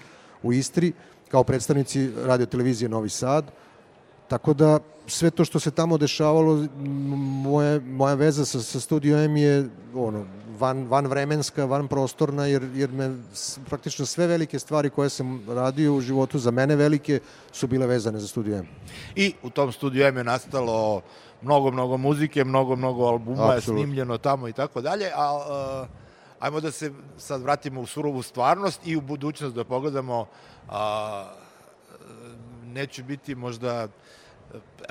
u 0.42 0.52
Istri, 0.52 0.92
kao 1.28 1.44
predstavnici 1.44 2.10
radio 2.24 2.46
televizije 2.46 2.88
Novi 2.88 3.08
Sad. 3.08 3.50
Tako 4.28 4.54
da 4.54 4.78
sve 5.06 5.30
to 5.30 5.44
što 5.44 5.60
se 5.60 5.70
tamo 5.70 5.98
dešavalo, 5.98 6.66
moje, 7.44 7.80
moja 7.80 8.14
veza 8.14 8.44
sa, 8.44 8.62
sa 8.62 8.80
Studio 8.80 9.18
M 9.18 9.36
je 9.36 9.68
ono, 9.94 10.24
van, 10.58 10.86
van 10.88 11.06
vremenska, 11.06 11.64
van 11.64 11.88
prostorna, 11.88 12.46
jer, 12.46 12.68
jer 12.74 12.92
me 12.92 13.16
praktično 13.68 14.06
sve 14.06 14.26
velike 14.26 14.58
stvari 14.58 14.90
koje 14.90 15.08
sam 15.08 15.44
radio 15.48 15.94
u 15.94 16.00
životu, 16.00 16.38
za 16.38 16.50
mene 16.50 16.76
velike, 16.76 17.20
su 17.52 17.66
bile 17.66 17.86
vezane 17.86 18.18
za 18.18 18.28
Studio 18.28 18.56
M. 18.56 18.68
I 19.16 19.34
u 19.42 19.50
tom 19.50 19.72
Studio 19.72 20.06
M 20.06 20.16
je 20.16 20.24
nastalo 20.24 21.02
mnogo, 21.42 21.70
mnogo 21.70 21.96
muzike, 21.96 22.44
mnogo, 22.44 22.76
mnogo 22.76 23.04
albuma 23.04 23.42
Absolut. 23.42 23.80
je 23.80 23.84
snimljeno 23.84 24.18
tamo 24.18 24.48
i 24.48 24.52
tako 24.52 24.80
dalje, 24.80 25.10
a 25.14 25.34
uh, 25.34 25.88
ajmo 26.40 26.60
da 26.60 26.70
se 26.70 26.92
sad 27.18 27.42
vratimo 27.42 27.80
u 27.80 27.86
surovu 27.86 28.22
stvarnost 28.22 28.80
i 28.86 28.96
u 28.96 29.00
budućnost 29.00 29.54
da 29.54 29.64
pogledamo 29.64 30.26
a, 30.68 31.26
neće 32.74 33.02
biti 33.02 33.34
možda 33.34 33.88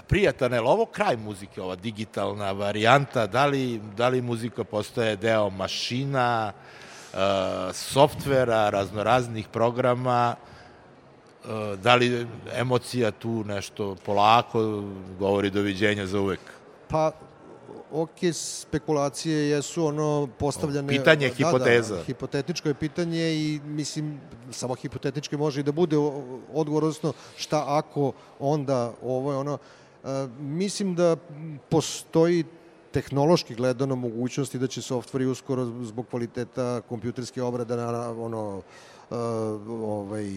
prijatan, 0.08 0.54
je 0.54 0.62
ovo 0.62 0.86
kraj 0.86 1.17
muzike, 1.17 1.62
ova 1.62 1.76
digitalna 1.76 2.52
varijanta, 2.52 3.28
da 3.28 3.46
li, 3.46 3.82
da 3.98 4.10
li 4.10 4.22
muzika 4.22 4.63
postaje 4.63 5.15
deo 5.15 5.50
mašina, 5.50 6.54
uh, 7.13 7.19
softvera, 7.74 8.69
raznoraznih 8.69 9.48
programa, 9.48 10.36
uh, 10.36 11.80
da 11.80 11.96
li 11.96 12.28
emocija 12.54 13.12
tu 13.12 13.43
nešto 13.43 13.96
polako 14.06 14.84
govori 15.19 15.50
doviđenja 15.50 16.06
za 16.06 16.19
uvek? 16.19 16.39
Pa, 16.88 17.12
ok, 17.91 18.33
spekulacije 18.33 19.49
jesu 19.49 19.86
ono 19.86 20.29
postavljane... 20.39 20.88
Pitanje, 20.88 21.29
da, 21.29 21.36
hipoteza. 21.36 21.95
Da, 21.95 22.03
hipotetičko 22.03 22.67
je 22.67 22.73
pitanje 22.73 23.33
i 23.33 23.59
mislim, 23.65 24.19
samo 24.51 24.75
hipotetički 24.75 25.38
može 25.38 25.59
i 25.59 25.63
da 25.63 25.71
bude 25.71 25.97
odgovor, 26.53 26.83
odnosno 26.83 27.13
šta 27.38 27.65
ako 27.67 28.12
onda 28.39 28.93
ovo 29.03 29.31
je 29.31 29.38
ono... 29.38 29.57
mislim 30.39 30.95
da 30.95 31.15
postoji 31.69 32.43
tehnološki 32.91 33.55
gledano 33.55 33.95
mogućnosti 33.95 34.59
da 34.59 34.67
će 34.67 34.81
softveri 34.81 35.25
uskoro 35.25 35.65
zbog 35.65 36.05
kvaliteta 36.09 36.81
kompjuterske 36.81 37.43
obrade 37.43 37.75
na 37.75 38.09
ono 38.09 38.62
ovaj 39.69 40.29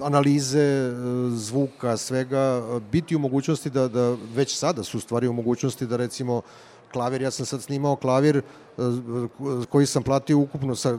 analize 0.00 0.92
zvuka, 1.30 1.96
svega, 1.96 2.62
biti 2.92 3.16
u 3.16 3.18
mogućnosti 3.18 3.70
da, 3.70 3.88
da 3.88 4.16
već 4.34 4.58
sada 4.58 4.82
su 4.82 5.00
stvari 5.00 5.28
u 5.28 5.32
mogućnosti 5.32 5.86
da 5.86 5.96
recimo 5.96 6.42
klavir, 6.92 7.22
ja 7.22 7.30
sam 7.30 7.46
sad 7.46 7.62
snimao 7.62 7.96
klavir 7.96 8.42
koji 9.68 9.86
sam 9.86 10.02
platio 10.02 10.38
ukupno 10.38 10.76
sa 10.76 10.98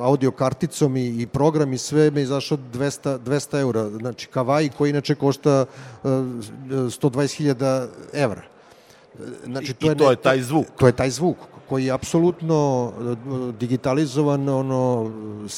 audio 0.00 0.30
karticom 0.30 0.96
i, 0.96 1.22
i 1.22 1.26
program 1.26 1.72
i 1.72 1.78
sve 1.78 2.10
me 2.10 2.22
izašao 2.22 2.58
200, 2.58 3.18
200 3.18 3.60
eura. 3.60 3.90
Znači, 3.90 4.26
kavaj 4.26 4.68
koji 4.78 4.90
inače 4.90 5.14
košta 5.14 5.66
120.000 6.04 7.86
evra. 8.12 8.57
Znači, 9.44 9.74
to 9.74 9.86
I, 9.86 9.88
je, 9.88 9.94
to 9.94 10.10
je 10.10 10.16
taj 10.16 10.40
zvuk. 10.42 10.66
To 10.78 10.86
je 10.86 10.92
taj 10.92 11.10
zvuk 11.10 11.36
koji 11.68 11.84
je 11.84 11.92
apsolutno 11.92 12.92
e, 12.92 13.16
digitalizovan, 13.60 14.48
ono, 14.48 15.10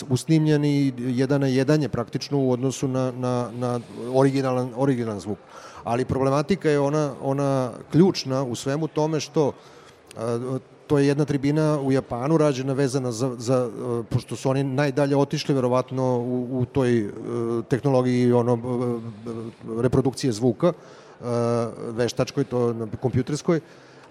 usnimljen 0.09 0.65
i 0.65 0.93
jedan 0.99 1.41
na 1.41 1.47
jedan 1.47 1.83
je 1.83 1.89
praktično 1.89 2.39
u 2.39 2.53
odnosu 2.53 2.89
na, 2.89 3.13
na, 3.13 3.51
na 3.53 3.81
originalan, 4.15 4.73
originalan 4.77 5.21
zvuk. 5.21 5.39
Ali 5.85 6.05
problematika 6.05 6.71
je 6.71 6.81
ona, 6.81 7.13
ona 7.23 7.71
ključna 7.93 8.43
u 8.43 8.55
svemu 8.55 8.89
tome 8.89 9.21
što 9.21 9.53
e, 10.17 10.21
to 10.87 10.99
je 10.99 11.07
jedna 11.07 11.25
tribina 11.25 11.81
u 11.81 11.93
Japanu 11.93 12.39
rađena 12.39 12.73
vezana 12.73 13.13
za, 13.13 13.35
za 13.39 13.67
uh, 13.67 14.07
pošto 14.11 14.37
su 14.37 14.51
oni 14.51 14.65
najdalje 14.65 15.17
otišli 15.17 15.55
verovatno 15.55 16.19
u, 16.19 16.49
u 16.51 16.65
toj 16.65 17.07
uh, 17.07 17.13
tehnologiji 17.69 18.33
ono 18.33 18.55
uh, 18.55 19.03
reprodukcije 19.83 20.33
zvuka 20.33 20.69
uh, 20.69 20.75
veštačkoj, 21.93 22.45
to 22.45 22.73
na 22.73 22.87
kompjuterskoj. 23.01 23.61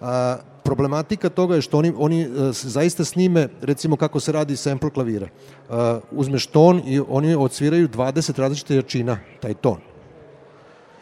A, 0.00 0.36
problematika 0.62 1.28
toga 1.28 1.54
je 1.54 1.62
što 1.62 1.78
oni, 1.78 1.92
oni 1.96 2.26
uh, 2.26 2.32
zaista 2.52 3.04
snime, 3.04 3.48
recimo 3.62 3.96
kako 3.96 4.20
se 4.20 4.32
radi 4.32 4.56
sample 4.56 4.90
klavira. 4.90 5.28
Uh, 5.68 5.76
uzmeš 6.10 6.46
ton 6.46 6.82
i 6.86 7.00
oni 7.08 7.34
odsviraju 7.34 7.88
20 7.88 8.38
različite 8.38 8.76
jačina, 8.76 9.18
taj 9.40 9.54
ton. 9.54 9.76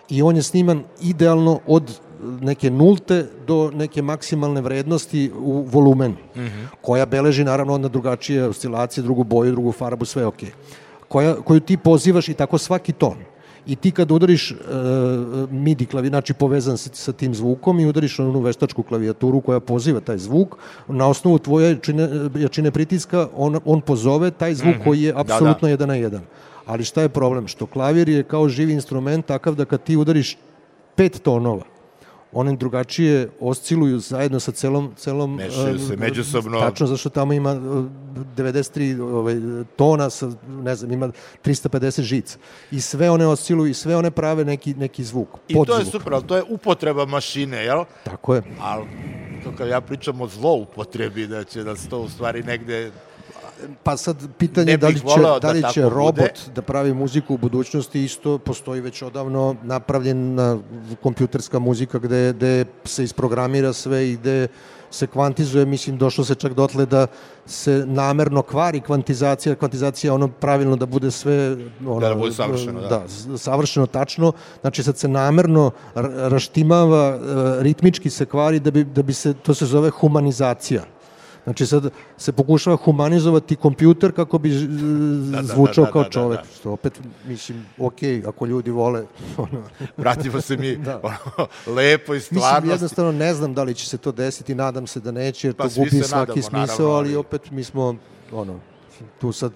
I 0.09 0.23
on 0.23 0.37
je 0.37 0.43
sniman 0.43 0.83
idealno 1.01 1.61
od 1.67 2.01
neke 2.41 2.71
nulte 2.71 3.27
do 3.47 3.71
neke 3.75 4.03
maksimalne 4.03 4.61
vrednosti 4.61 5.31
u 5.39 5.63
volumenu, 5.63 6.17
mm 6.37 6.41
-hmm. 6.41 6.67
koja 6.81 7.07
beleži 7.07 7.45
naravno 7.45 7.75
onda 7.75 7.89
drugačije 7.89 8.49
oscilacije, 8.49 9.03
drugu 9.03 9.25
boju, 9.25 9.53
drugu 9.53 9.73
farbu, 9.73 10.05
sve 10.05 10.27
ok. 10.27 10.41
Koja, 11.09 11.35
koju 11.35 11.61
ti 11.61 11.77
pozivaš 11.77 12.29
i 12.29 12.35
tako 12.35 12.59
svaki 12.59 12.93
ton. 12.93 13.17
I 13.67 13.77
ti 13.77 13.91
kad 13.91 14.11
udariš 14.11 14.51
uh, 14.51 14.57
MIDI 15.51 15.87
klavir, 15.87 16.11
znači 16.11 16.35
povezan 16.35 16.79
sa, 16.79 16.91
sa 16.93 17.13
tim 17.13 17.35
zvukom 17.35 17.81
i 17.81 17.87
udariš 17.87 18.19
na 18.19 18.29
onu 18.29 18.41
veštačku 18.41 18.83
klavijaturu 18.83 19.41
koja 19.41 19.61
poziva 19.61 20.01
taj 20.01 20.19
zvuk, 20.19 20.57
na 20.89 21.09
osnovu 21.09 21.39
tvoje 21.39 21.71
jačine, 21.71 22.09
jačine 22.37 22.71
pritiska 22.71 23.29
on, 23.37 23.61
on 23.65 23.81
pozove 23.81 24.31
taj 24.31 24.55
zvuk 24.55 24.75
mm 24.75 24.79
-hmm. 24.79 24.85
koji 24.85 25.03
je 25.03 25.13
apsolutno 25.17 25.61
da, 25.61 25.67
da. 25.67 25.71
jedan 25.71 25.89
na 25.89 25.95
jedan. 25.95 26.23
Ali 26.67 26.85
šta 26.85 27.03
je 27.03 27.09
problem? 27.09 27.49
Što 27.49 27.67
klavir 27.67 28.09
je 28.09 28.23
kao 28.23 28.49
živi 28.49 28.73
instrument 28.73 29.27
takav 29.27 29.55
da 29.55 29.65
kad 29.65 29.83
ti 29.83 29.97
udariš 29.97 30.37
pet 30.95 31.23
tonova, 31.23 31.65
one 32.33 32.57
drugačije 32.57 33.31
osciluju 33.41 33.99
zajedno 33.99 34.41
sa 34.41 34.53
celom 34.53 34.93
celom 34.97 35.35
mešaju 35.35 35.79
se 35.79 35.97
međusobno. 35.97 36.61
Tačno 36.61 36.87
zašto 36.87 37.09
tamo 37.09 37.33
ima 37.33 37.55
93 37.55 39.01
ovaj 39.01 39.37
tona 39.77 40.11
sa 40.11 40.31
ne 40.49 40.75
znam 40.75 40.93
ima 40.93 41.11
350 41.45 42.03
žica. 42.03 42.39
I 42.71 42.81
sve 42.81 43.11
one 43.11 43.27
osciluju 43.27 43.71
i 43.71 43.75
sve 43.75 43.97
one 43.97 44.11
prave 44.11 44.45
neki 44.45 44.75
neki 44.75 45.05
zvuk 45.05 45.29
i 45.49 45.55
to 45.67 45.79
je 45.79 45.85
super 45.85 46.15
al 46.15 46.23
to 46.23 46.37
je 46.37 46.43
upotreba 46.49 47.07
mašine 47.07 47.65
jel? 47.65 47.85
Tako 48.05 48.35
je. 48.35 48.43
Al 48.61 48.85
kad 49.59 49.69
ja 49.69 49.81
pričam 49.81 50.21
o 50.21 50.29
zloupotrebi 50.29 51.27
da 51.27 51.45
će 51.45 51.65
da 51.65 51.77
se 51.77 51.89
to 51.89 51.99
u 52.01 52.09
stvari 52.09 52.43
negde 52.43 52.91
Pa 53.83 53.97
sad 53.97 54.17
pitanje 54.39 54.77
da 54.77 54.89
li 54.89 54.95
će, 54.95 55.21
da, 55.23 55.39
da 55.39 55.51
li 55.51 55.63
će 55.73 55.83
robot 55.83 56.15
bude. 56.17 56.55
da 56.55 56.63
pravi 56.63 56.95
muziku 56.95 57.35
u 57.35 57.39
budućnosti 57.39 58.05
isto 58.05 58.39
postoji 58.39 58.81
već 58.81 59.03
odavno 59.03 59.57
napravljena 59.63 60.59
kompjuterska 61.03 61.59
muzika 61.59 61.99
gde, 61.99 62.33
gde 62.33 62.65
se 62.85 63.05
isprogramira 63.05 63.73
sve 63.73 64.11
i 64.11 64.17
gde 64.17 64.49
se 64.91 65.07
kvantizuje, 65.07 65.67
mislim 65.67 65.99
došlo 65.99 66.25
se 66.25 66.35
čak 66.35 66.55
dotle 66.55 66.87
da 66.87 67.07
se 67.47 67.85
namerno 67.87 68.43
kvari 68.43 68.81
kvantizacija, 68.81 69.55
kvantizacija 69.55 70.15
ono 70.15 70.29
pravilno 70.29 70.77
da 70.77 70.87
bude 70.87 71.11
sve 71.11 71.57
ono, 71.87 72.01
da, 72.01 72.09
da 72.09 72.15
bude 72.15 72.33
savršeno, 72.33 72.81
da. 72.81 72.89
da. 72.89 73.39
savršeno 73.39 73.87
tačno, 73.87 74.33
znači 74.61 74.83
sad 74.83 74.99
se 74.99 75.09
namerno 75.09 75.71
raštimava, 76.31 77.09
e, 77.09 77.63
ritmički 77.63 78.11
se 78.11 78.27
kvari 78.27 78.61
da 78.61 78.71
bi, 78.71 78.85
da 78.85 79.03
bi 79.03 79.13
se, 79.13 79.35
to 79.35 79.55
se 79.55 79.67
zove 79.67 79.91
humanizacija 79.91 80.85
Znači 81.49 81.67
sad 81.67 81.91
se 82.17 82.33
pokušava 82.33 82.77
humanizovati 82.77 83.57
kompjuter 83.57 84.13
kako 84.13 84.39
bi 84.39 84.51
da, 84.51 85.37
da, 85.37 85.43
zvučao 85.43 85.85
da, 85.85 85.89
da, 85.89 85.93
kao 85.93 86.03
da, 86.03 86.09
čovek. 86.09 86.39
Da, 86.39 86.47
da. 86.47 86.55
Što 86.55 86.73
opet, 86.73 87.01
mislim, 87.27 87.67
ok, 87.79 87.99
ako 88.27 88.47
ljudi 88.47 88.71
vole... 88.71 89.05
Ono. 89.37 89.63
Vratimo 89.97 90.41
se 90.41 90.57
mi 90.57 90.77
da. 90.87 91.01
ono, 91.03 91.49
lepo 91.67 92.15
i 92.15 92.21
stvarnosti. 92.21 92.55
Mislim, 92.55 92.71
jednostavno 92.71 93.13
ne 93.13 93.35
znam 93.35 93.55
da 93.55 93.63
li 93.63 93.75
će 93.75 93.87
se 93.87 93.99
to 93.99 94.13
desiti, 94.13 94.55
nadam 94.55 94.87
se 94.87 95.01
da 95.01 95.11
neće, 95.11 95.49
jer 95.49 95.55
pa, 95.55 95.69
to 95.69 95.75
gubi 95.77 95.91
svaki 95.91 96.15
nadamo, 96.17 96.43
smisao, 96.43 96.59
naravno, 96.61 96.91
ali 96.91 97.17
opet 97.17 97.51
mi 97.51 97.65
smo, 97.65 97.97
ono, 98.33 98.61
tu 99.21 99.33
sad 99.33 99.53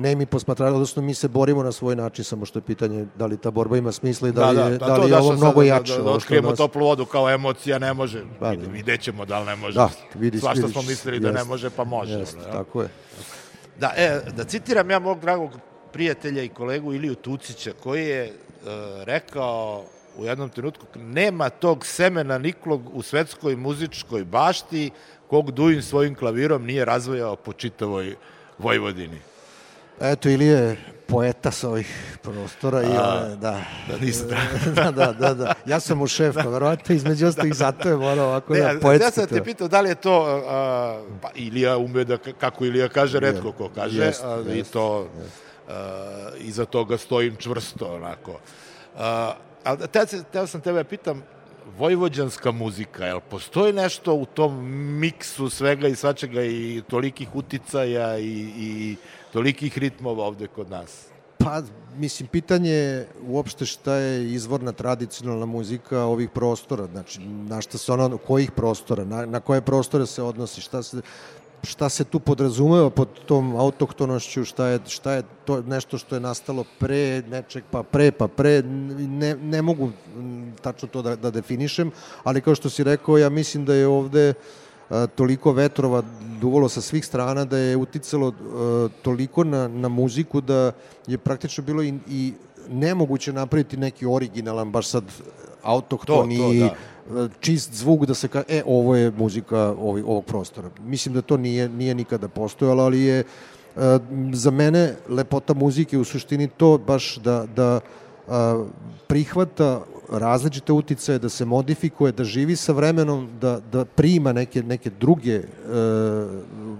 ne 0.00 0.16
mi 0.16 0.26
posmatrali, 0.26 0.74
odnosno 0.74 1.02
mi 1.02 1.14
se 1.14 1.28
borimo 1.28 1.62
na 1.62 1.72
svoj 1.72 1.96
način, 1.96 2.24
samo 2.24 2.44
što 2.44 2.58
je 2.58 2.62
pitanje 2.62 3.06
da 3.16 3.26
li 3.26 3.36
ta 3.36 3.50
borba 3.50 3.76
ima 3.76 3.92
smisla 3.92 4.28
i 4.28 4.32
da, 4.32 4.40
da 4.40 4.50
li 4.50 4.72
je, 4.72 4.78
da, 4.78 4.86
da, 4.86 4.94
da 4.94 4.96
li 4.96 5.10
je 5.10 5.16
ovo 5.16 5.32
mnogo 5.32 5.62
jače. 5.62 5.92
Da, 5.92 5.98
da, 5.98 6.04
da 6.04 6.10
otkrijemo 6.10 6.48
nas... 6.48 6.58
toplu 6.58 6.86
vodu 6.86 7.04
kao 7.04 7.30
emocija, 7.30 7.78
ne 7.78 7.94
može. 7.94 8.24
Pa, 8.40 8.56
da. 8.56 8.70
Vidjet 8.70 9.00
ćemo 9.00 9.24
da 9.24 9.38
li 9.38 9.46
ne 9.46 9.56
može. 9.56 9.74
Da, 9.74 9.90
vidi, 10.14 10.40
Svašta 10.40 10.60
vidiš, 10.60 10.72
smo 10.72 10.82
mislili 10.82 11.16
jest, 11.16 11.22
da 11.22 11.32
ne 11.32 11.44
može, 11.44 11.70
pa 11.70 11.84
može. 11.84 12.12
Jest, 12.12 12.36
ono, 12.36 12.52
tako 12.52 12.82
je. 12.82 12.88
Da, 13.78 13.92
e, 13.96 14.20
da 14.36 14.44
citiram 14.44 14.90
ja 14.90 14.98
mog 14.98 15.20
dragog 15.20 15.50
prijatelja 15.92 16.42
i 16.42 16.48
kolegu 16.48 16.94
Iliju 16.94 17.14
Tucića, 17.14 17.72
koji 17.82 18.06
je 18.06 18.24
e, 18.24 18.32
rekao 19.04 19.84
u 20.18 20.24
jednom 20.24 20.48
trenutku, 20.48 20.86
nema 20.96 21.50
tog 21.50 21.86
semena 21.86 22.38
niklog 22.38 22.82
u 22.92 23.02
svetskoj 23.02 23.56
muzičkoj 23.56 24.24
bašti 24.24 24.90
kog 25.26 25.50
Duin 25.50 25.82
svojim 25.82 26.14
klavirom 26.14 26.64
nije 26.66 26.84
razvojao 26.84 27.36
po 27.36 27.52
čitavoj 27.52 28.16
Vojvodini. 28.58 29.29
Eto, 30.00 30.28
ili 30.28 30.46
je 30.46 30.76
poeta 31.06 31.50
sa 31.50 31.68
ovih 31.68 32.18
prostora 32.22 32.82
i 32.82 32.86
one, 32.86 33.36
da. 33.36 33.62
Da, 33.88 33.96
nisam 34.00 34.28
da, 34.74 34.90
da, 34.90 35.12
da, 35.12 35.34
da. 35.34 35.54
Ja 35.66 35.80
sam 35.80 35.98
mu 35.98 36.06
šef, 36.06 36.34
da. 36.34 36.42
verovatno, 36.42 36.94
između 36.94 37.26
ostalih, 37.26 37.54
zato 37.54 37.88
je 37.88 37.96
morao 37.96 38.26
ovako 38.26 38.52
ne, 38.52 38.60
da 38.60 38.80
poetski. 38.80 39.04
Ja 39.04 39.10
sam 39.10 39.26
te 39.26 39.44
pitao 39.44 39.68
da 39.68 39.80
li 39.80 39.88
je 39.88 39.94
to, 39.94 40.44
a, 40.48 41.02
pa 41.22 41.30
Ilija 41.34 41.76
ume 41.76 42.04
da, 42.04 42.18
kako 42.18 42.64
Ilija 42.64 42.88
kaže, 42.88 43.20
redko 43.20 43.52
ko 43.52 43.70
kaže, 43.74 44.04
jest, 44.04 44.24
a, 44.24 44.42
jest, 44.46 44.70
i 44.70 44.72
to, 44.72 45.08
jest. 45.22 45.42
a, 45.68 46.30
iza 46.38 46.64
toga 46.64 46.98
stojim 46.98 47.36
čvrsto, 47.36 47.94
onako. 47.94 48.38
A, 48.98 49.34
ali 49.64 49.88
te, 49.88 50.06
te 50.32 50.46
sam 50.46 50.60
tebe 50.60 50.84
pitam, 50.84 51.22
vojvođanska 51.78 52.50
muzika, 52.50 53.06
jel 53.06 53.20
postoji 53.20 53.72
nešto 53.72 54.14
u 54.14 54.26
tom 54.26 54.68
miksu 55.00 55.50
svega 55.50 55.88
i 55.88 55.94
svačega 55.94 56.42
i 56.42 56.82
tolikih 56.88 57.36
uticaja 57.36 58.18
i, 58.18 58.52
i 58.56 58.96
tolikih 59.32 59.78
ritmova 59.78 60.24
ovde 60.24 60.46
kod 60.46 60.70
nas? 60.70 61.06
Pa, 61.38 61.62
mislim, 61.96 62.28
pitanje 62.28 62.70
je 62.70 63.08
uopšte 63.26 63.66
šta 63.66 63.94
je 63.94 64.32
izvorna 64.32 64.72
tradicionalna 64.72 65.46
muzika 65.46 66.04
ovih 66.04 66.30
prostora, 66.30 66.86
znači, 66.86 67.20
na 67.24 67.60
šta 67.60 67.78
se 67.78 67.92
ono, 67.92 68.18
kojih 68.18 68.50
prostora, 68.50 69.04
na, 69.04 69.26
na 69.26 69.40
koje 69.40 69.60
prostore 69.60 70.06
se 70.06 70.22
odnosi, 70.22 70.60
šta 70.60 70.82
se, 70.82 71.00
šta 71.62 71.88
se 71.88 72.04
tu 72.04 72.20
podrazumeva 72.20 72.90
pod 72.90 73.08
tom 73.26 73.56
autohtonošću, 73.56 74.44
šta 74.44 74.66
je, 74.66 74.80
šta 74.86 75.12
je 75.12 75.22
to 75.44 75.62
nešto 75.62 75.98
što 75.98 76.14
je 76.14 76.20
nastalo 76.20 76.64
pre 76.78 77.22
nečeg, 77.30 77.64
pa 77.70 77.82
pre, 77.82 78.12
pa 78.12 78.28
pre, 78.28 78.62
ne, 78.62 79.34
ne 79.34 79.62
mogu 79.62 79.90
tačno 80.62 80.88
to 80.88 81.02
da, 81.02 81.16
da 81.16 81.30
definišem, 81.30 81.90
ali 82.24 82.40
kao 82.40 82.54
što 82.54 82.70
si 82.70 82.84
rekao, 82.84 83.18
ja 83.18 83.28
mislim 83.28 83.64
da 83.64 83.74
je 83.74 83.86
ovde 83.86 84.28
a, 84.30 84.69
toliko 85.14 85.52
vetrova 85.52 86.02
duvalo 86.40 86.68
sa 86.68 86.80
svih 86.80 87.06
strana 87.06 87.44
da 87.44 87.58
je 87.58 87.76
uticalo 87.76 88.28
a, 88.28 88.88
toliko 89.02 89.44
na, 89.44 89.68
na 89.68 89.88
muziku 89.88 90.40
da 90.40 90.72
je 91.06 91.18
praktično 91.18 91.64
bilo 91.64 91.82
i, 91.82 91.94
i 92.08 92.32
nemoguće 92.68 93.32
napraviti 93.32 93.76
neki 93.76 94.06
originalan, 94.06 94.72
baš 94.72 94.88
sad 94.88 95.04
autohtoni, 95.62 96.38
to, 96.38 96.42
to, 96.42 96.74
da 97.14 97.28
čist 97.40 97.74
zvuk 97.74 98.06
da 98.06 98.14
se 98.14 98.28
ka 98.28 98.42
e 98.48 98.62
ovo 98.66 98.96
je 98.96 99.10
muzika 99.10 99.58
ovog, 99.58 99.98
ovog 100.06 100.24
prostora. 100.24 100.70
Mislim 100.80 101.14
da 101.14 101.22
to 101.22 101.36
nije 101.36 101.68
nije 101.68 101.94
nikada 101.94 102.28
postojalo, 102.28 102.84
ali 102.84 103.00
je 103.00 103.18
e, 103.18 103.24
za 104.32 104.50
mene 104.50 104.94
lepota 105.08 105.54
muzike 105.54 105.98
u 105.98 106.04
suštini 106.04 106.48
to 106.48 106.78
baš 106.78 107.16
da 107.16 107.46
da 107.46 107.80
prihvata 109.06 109.82
različite 110.10 110.72
uticaje, 110.72 111.18
da 111.18 111.28
se 111.28 111.44
modifikuje, 111.44 112.12
da 112.12 112.24
živi 112.24 112.56
sa 112.56 112.72
vremenom, 112.72 113.28
da, 113.40 113.60
da 113.72 113.84
prima 113.84 114.32
neke, 114.32 114.62
neke 114.62 114.90
druge 114.90 115.34
e, 115.34 115.44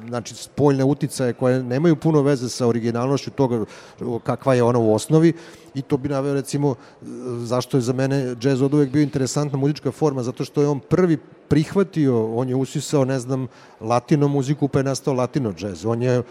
znači 0.09 0.35
spoljne 0.35 0.85
uticaje 0.85 1.33
koje 1.33 1.63
nemaju 1.63 1.97
puno 1.97 2.23
veze 2.23 2.49
sa 2.49 2.67
originalnošću 2.67 3.31
toga 3.31 3.65
kakva 4.23 4.55
je 4.55 4.63
ona 4.63 4.79
u 4.79 4.95
osnovi 4.95 5.33
i 5.75 5.83
to 5.83 5.97
bi 5.97 6.09
naveo 6.09 6.35
recimo 6.35 6.75
zašto 7.45 7.77
je 7.77 7.81
za 7.81 7.93
mene 7.93 8.35
džez 8.35 8.63
od 8.63 8.75
uvek 8.75 8.91
bio 8.91 9.03
interesantna 9.03 9.59
muzička 9.59 9.91
forma, 9.91 10.23
zato 10.23 10.45
što 10.45 10.63
je 10.63 10.69
on 10.69 10.81
prvi 10.81 11.19
prihvatio, 11.49 12.35
on 12.35 12.49
je 12.49 12.57
usisao, 12.57 13.05
ne 13.05 13.19
znam, 13.19 13.47
latino 13.81 14.29
muziku 14.29 14.69
pa 14.69 14.79
je 14.79 14.85
nastao 14.85 15.15
latino 15.15 15.53
džez, 15.53 15.85
on 15.87 16.03
je 16.03 16.23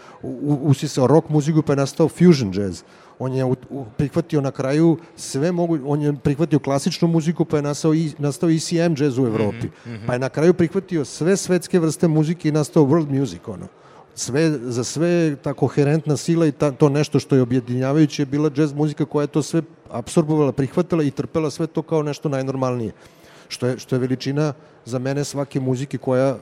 usisao 0.62 1.06
rock 1.06 1.28
muziku 1.28 1.62
pa 1.62 1.72
je 1.72 1.76
nastao 1.76 2.08
fusion 2.08 2.52
džez, 2.52 2.82
on 3.18 3.32
je 3.32 3.54
prihvatio 3.96 4.40
na 4.40 4.50
kraju 4.50 4.96
sve 5.16 5.52
mogu, 5.52 5.78
on 5.86 6.02
je 6.02 6.14
prihvatio 6.22 6.58
klasičnu 6.58 7.08
muziku 7.08 7.44
pa 7.44 7.56
je 7.56 7.62
nastao, 7.62 7.94
i, 7.94 8.12
nastao 8.18 8.50
ECM 8.50 8.94
jazz 8.96 9.18
u 9.18 9.26
Evropi, 9.26 9.66
mm 9.66 9.70
-hmm. 9.86 10.06
pa 10.06 10.12
je 10.12 10.18
na 10.18 10.28
kraju 10.28 10.54
prihvatio 10.54 11.04
sve 11.04 11.36
svetske 11.36 11.80
vrste 11.80 12.08
muzike 12.08 12.48
i 12.48 12.52
nastao 12.52 12.84
world 12.84 13.18
music, 13.18 13.40
ono 13.46 13.66
sve, 14.14 14.50
za 14.50 14.84
sve 14.84 15.36
ta 15.42 15.54
koherentna 15.54 16.16
sila 16.16 16.46
i 16.46 16.52
ta, 16.52 16.70
to 16.70 16.88
nešto 16.88 17.18
što 17.18 17.36
je 17.36 17.42
objedinjavajuće 17.42 18.22
je 18.22 18.26
bila 18.26 18.50
jazz 18.56 18.72
muzika 18.72 19.04
koja 19.04 19.22
je 19.22 19.34
to 19.34 19.42
sve 19.42 19.62
absorbovala, 19.90 20.52
prihvatala 20.52 21.02
i 21.02 21.10
trpela 21.10 21.50
sve 21.50 21.66
to 21.66 21.82
kao 21.82 22.02
nešto 22.02 22.28
najnormalnije. 22.28 22.92
Što 23.48 23.66
je, 23.66 23.78
što 23.78 23.94
je 23.94 23.98
veličina 23.98 24.52
za 24.84 24.98
mene 24.98 25.24
svake 25.24 25.60
muzike 25.60 25.98
koja 25.98 26.36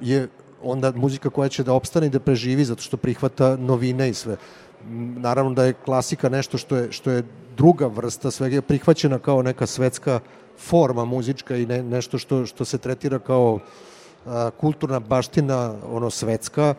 je 0.00 0.28
onda 0.62 0.92
muzika 0.96 1.30
koja 1.30 1.48
će 1.48 1.64
da 1.64 1.72
opstane 1.72 2.06
i 2.06 2.10
da 2.10 2.20
preživi 2.20 2.64
zato 2.64 2.82
što 2.82 2.96
prihvata 2.96 3.56
novine 3.56 4.08
i 4.10 4.14
sve. 4.14 4.36
Naravno 5.16 5.54
da 5.54 5.64
je 5.64 5.72
klasika 5.84 6.28
nešto 6.28 6.58
što 6.58 6.76
je, 6.76 6.92
što 6.92 7.10
je 7.10 7.24
druga 7.56 7.86
vrsta 7.86 8.30
svega 8.30 8.56
je 8.56 8.62
prihvaćena 8.62 9.18
kao 9.18 9.42
neka 9.42 9.66
svetska 9.66 10.20
forma 10.58 11.04
muzička 11.04 11.56
i 11.56 11.66
ne, 11.66 11.82
nešto 11.82 12.18
što, 12.18 12.46
što 12.46 12.64
se 12.64 12.78
tretira 12.78 13.18
kao 13.18 13.58
kulturna 14.60 15.00
baština, 15.00 15.74
ono 15.90 16.10
svetska, 16.10 16.74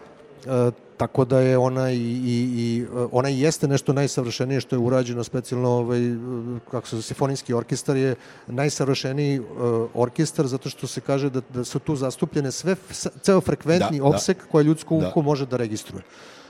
tako 0.98 1.26
da 1.26 1.40
je 1.40 1.58
ona 1.58 1.92
i, 1.92 1.98
i, 1.98 2.38
i 2.58 2.86
ona 3.12 3.30
i 3.30 3.40
jeste 3.40 3.68
nešto 3.68 3.94
najsavršenije 3.94 4.62
što 4.62 4.76
je 4.76 4.80
urađeno 4.80 5.24
specijalno 5.24 5.70
ovaj 5.70 6.00
kako 6.72 6.88
se 6.88 6.96
zove 6.96 7.04
simfonijski 7.04 7.54
orkestar 7.54 7.98
je 7.98 8.16
najsavršeniji 8.48 9.40
uh, 9.40 9.46
orkestar 9.94 10.48
zato 10.48 10.70
što 10.70 10.88
se 10.88 11.02
kaže 11.02 11.30
da 11.30 11.42
da 11.54 11.64
su 11.64 11.80
tu 11.80 11.96
zastupljene 11.96 12.52
sve 12.52 12.76
ceo 13.22 13.42
frekventni 13.42 13.98
da, 13.98 14.06
opsek 14.06 14.38
da. 14.38 14.52
koje 14.52 14.64
ljudsko 14.64 14.96
uho 14.96 15.22
da. 15.22 15.22
može 15.22 15.46
da 15.46 15.58
registruje. 15.58 16.04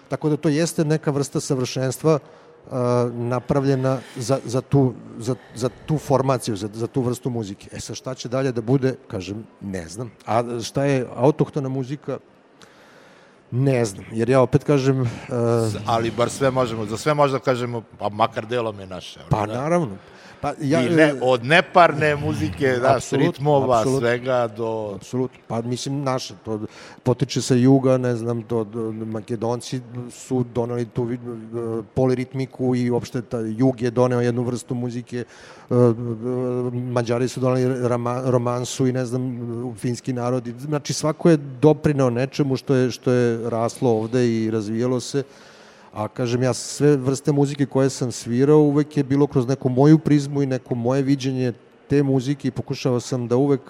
Tako 0.10 0.30
da 0.30 0.38
to 0.38 0.50
jeste 0.50 0.86
neka 0.86 1.12
vrsta 1.12 1.40
savršenstva 1.40 2.14
uh, 2.20 2.72
napravljena 3.14 4.00
za, 4.16 4.40
za, 4.46 4.62
tu, 4.62 4.94
za, 5.20 5.36
za 5.56 5.70
tu 5.86 5.98
formaciju, 5.98 6.56
za, 6.56 6.70
za 6.74 6.88
tu 6.88 7.02
vrstu 7.02 7.30
muzike. 7.30 7.70
E 7.72 7.80
sa 7.80 7.96
šta 7.96 8.16
će 8.16 8.30
dalje 8.30 8.52
da 8.52 8.62
bude, 8.62 8.96
kažem, 9.08 9.44
ne 9.62 9.88
znam. 9.90 10.12
A 10.26 10.44
šta 10.64 10.84
je 10.84 11.08
autohtona 11.16 11.70
muzika, 11.70 12.18
Ne 13.52 13.86
znam, 13.86 14.06
jer 14.12 14.30
ja 14.30 14.42
opet 14.42 14.64
kažem... 14.64 15.02
Uh, 15.02 15.08
Ali 15.86 16.12
bar 16.12 16.30
sve 16.30 16.52
možemo, 16.52 16.86
za 16.86 16.98
sve 16.98 17.14
možda 17.14 17.40
kažemo, 17.40 17.84
pa 18.00 18.10
makar 18.10 18.46
delom 18.46 18.80
je 18.80 18.88
naše. 18.88 19.20
Pa 19.30 19.46
da? 19.46 19.54
naravno. 19.54 19.98
Pa, 20.42 20.54
ja, 20.62 20.82
I 20.82 20.90
ne, 20.90 21.14
od 21.22 21.46
neparne 21.46 22.16
muzike, 22.16 22.68
da, 22.82 22.96
absolut, 22.96 23.26
ritmova, 23.26 23.80
absolut, 23.80 24.00
svega 24.00 24.48
do... 24.48 24.92
Apsolutno, 24.96 25.40
pa 25.48 25.62
mislim 25.62 26.04
naše, 26.04 26.34
to 26.46 26.60
potiče 27.04 27.42
sa 27.42 27.56
juga, 27.56 27.98
ne 27.98 28.16
znam, 28.16 28.44
to, 28.44 28.64
do, 28.64 28.92
Makedonci 28.92 29.82
su 30.12 30.44
donali 30.54 30.86
tu 30.86 31.08
e, 31.12 31.18
poliritmiku 31.94 32.76
i 32.76 32.90
uopšte 32.92 33.22
ta 33.22 33.40
jug 33.40 33.82
je 33.82 33.92
doneo 33.92 34.22
jednu 34.22 34.44
vrstu 34.44 34.76
muzike, 34.76 35.24
e, 35.24 35.74
Mađari 36.74 37.28
su 37.28 37.40
donali 37.40 37.88
rama, 37.88 38.22
romansu 38.26 38.88
i 38.88 38.94
ne 38.94 39.06
znam, 39.06 39.76
finski 39.78 40.14
narodi, 40.14 40.54
znači 40.60 40.94
svako 40.94 41.30
je 41.30 41.38
doprinao 41.62 42.10
nečemu 42.10 42.56
što 42.56 42.76
je, 42.76 42.92
što 42.92 43.12
je 43.12 43.50
raslo 43.50 43.92
ovde 43.92 44.28
i 44.28 44.52
razvijalo 44.52 45.00
se, 45.00 45.24
A 45.94 46.08
kažem 46.08 46.44
ja, 46.44 46.54
sve 46.54 46.98
vrste 46.98 47.32
muzike 47.32 47.66
koje 47.66 47.90
sam 47.90 48.12
svirao 48.12 48.60
uvek 48.60 48.98
je 48.98 49.04
bilo 49.04 49.28
kroz 49.28 49.48
neku 49.48 49.70
moju 49.70 49.98
prizmu 49.98 50.42
i 50.42 50.46
neko 50.46 50.76
moje 50.76 51.02
viđenje 51.02 51.54
te 51.90 52.04
muzike 52.04 52.48
i 52.48 52.52
pokušao 52.52 53.00
sam 53.00 53.28
da 53.28 53.36
uvek 53.36 53.62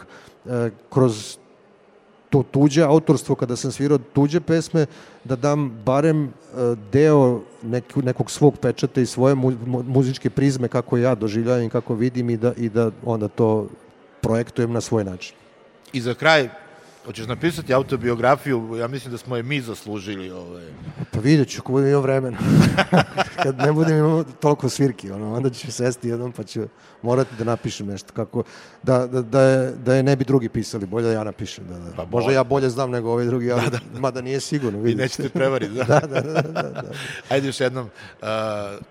e, 0.46 0.70
kroz 0.90 1.38
to 2.30 2.44
tuđe 2.52 2.84
autorstvo, 2.84 3.36
kada 3.36 3.56
sam 3.56 3.72
svirao 3.72 3.98
tuđe 3.98 4.40
pesme, 4.40 4.86
da 5.24 5.36
dam 5.36 5.82
barem 5.86 6.24
e, 6.24 6.30
deo 6.92 7.42
nek, 7.64 7.96
nekog 7.96 8.32
svog 8.32 8.58
pečata 8.58 9.02
i 9.02 9.06
svoje 9.06 9.36
mu, 9.36 9.54
muzičke 9.88 10.30
prizme 10.30 10.68
kako 10.68 10.98
ja 10.98 11.16
doživljavam 11.16 11.64
i 11.64 11.70
kako 11.70 11.96
vidim 11.96 12.30
i 12.30 12.38
da, 12.38 12.54
i 12.58 12.70
da 12.70 12.92
onda 13.06 13.28
to 13.28 13.68
projektujem 14.22 14.72
na 14.72 14.82
svoj 14.82 15.04
način. 15.04 15.36
I 15.94 16.02
za 16.02 16.14
kraj, 16.14 16.50
Hoćeš 17.08 17.28
napisati 17.28 17.74
autobiografiju, 17.74 18.76
ja 18.76 18.88
mislim 18.88 19.12
da 19.12 19.18
smo 19.18 19.36
je 19.36 19.44
mi 19.44 19.62
zaslužili. 19.62 20.32
Ovaj. 20.32 20.64
Pa 21.12 21.20
vidjet 21.20 21.50
ću, 21.50 21.62
ako 21.62 21.72
budem 21.72 21.90
imao 21.90 22.02
vremena. 22.02 22.38
Kad 23.44 23.58
ne 23.58 23.72
budem 23.72 23.98
imao 23.98 24.24
toliko 24.24 24.70
svirki, 24.70 25.12
ono, 25.12 25.34
onda 25.34 25.50
ću 25.50 25.72
sesti 25.72 26.10
jednom 26.10 26.32
pa 26.32 26.44
ću 26.44 26.62
morati 27.02 27.36
da 27.38 27.44
napišem 27.44 27.88
nešto. 27.88 28.14
Kako, 28.14 28.44
da, 28.84 29.08
da, 29.08 29.22
da, 29.22 29.42
je, 29.42 29.72
da 29.72 29.96
je 29.96 30.04
ne 30.04 30.16
bi 30.16 30.24
drugi 30.24 30.50
pisali, 30.50 30.86
bolje 30.86 31.08
da 31.08 31.14
ja 31.14 31.24
napišem. 31.24 31.68
Da, 31.68 31.80
da. 31.80 31.92
Pa 31.96 32.06
Možda 32.06 32.32
ja 32.32 32.44
bolje 32.44 32.70
znam 32.70 32.92
nego 32.92 33.12
ovi 33.12 33.26
drugi, 33.26 33.52
ali 33.52 33.62
da, 33.62 33.80
da. 33.94 34.00
mada 34.00 34.22
nije 34.22 34.40
sigurno. 34.40 34.80
Vidite. 34.80 35.02
I 35.02 35.04
nećete 35.04 35.30
prevariti, 35.30 35.74
da. 35.78 35.84
da, 35.84 36.00
da, 36.00 36.22
da, 36.22 36.42
da, 36.42 36.62
da. 36.62 36.92
Ajde 37.30 37.48
još 37.48 37.60
jednom, 37.60 37.86
uh, 37.86 38.28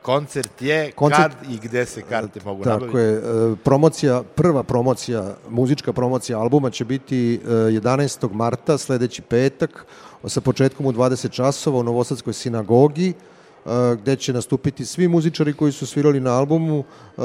koncert 0.02 0.62
je, 0.62 0.92
koncert, 0.92 1.35
kad 1.40 1.50
i 1.50 1.59
gde 1.59 1.87
se 1.87 2.02
karte 2.02 2.40
mogu 2.44 2.64
tako 2.64 2.87
nabaviti? 2.87 2.92
Tako 2.92 2.98
je, 2.98 3.50
uh, 3.52 3.59
promocija, 3.64 4.22
prva 4.35 4.62
promocija, 4.62 5.35
muzička 5.48 5.92
promocija 5.92 6.38
albuma 6.38 6.70
će 6.70 6.85
biti 6.85 7.40
uh, 7.44 7.50
11 7.50 8.06
12. 8.07 8.33
marta, 8.33 8.79
sledeći 8.79 9.23
petak, 9.23 9.87
sa 10.25 10.40
početkom 10.40 10.87
u 10.87 10.92
20 10.92 11.31
časova 11.31 11.79
u 11.79 11.83
Novosadskoj 11.83 12.33
sinagogi, 12.33 13.09
e, 13.09 13.97
gde 14.03 14.16
će 14.16 14.33
nastupiti 14.33 14.85
svi 14.85 15.09
muzičari 15.09 15.53
koji 15.53 15.73
su 15.73 15.87
svirali 15.87 16.21
na 16.21 16.38
albumu, 16.38 16.85
e, 16.85 17.23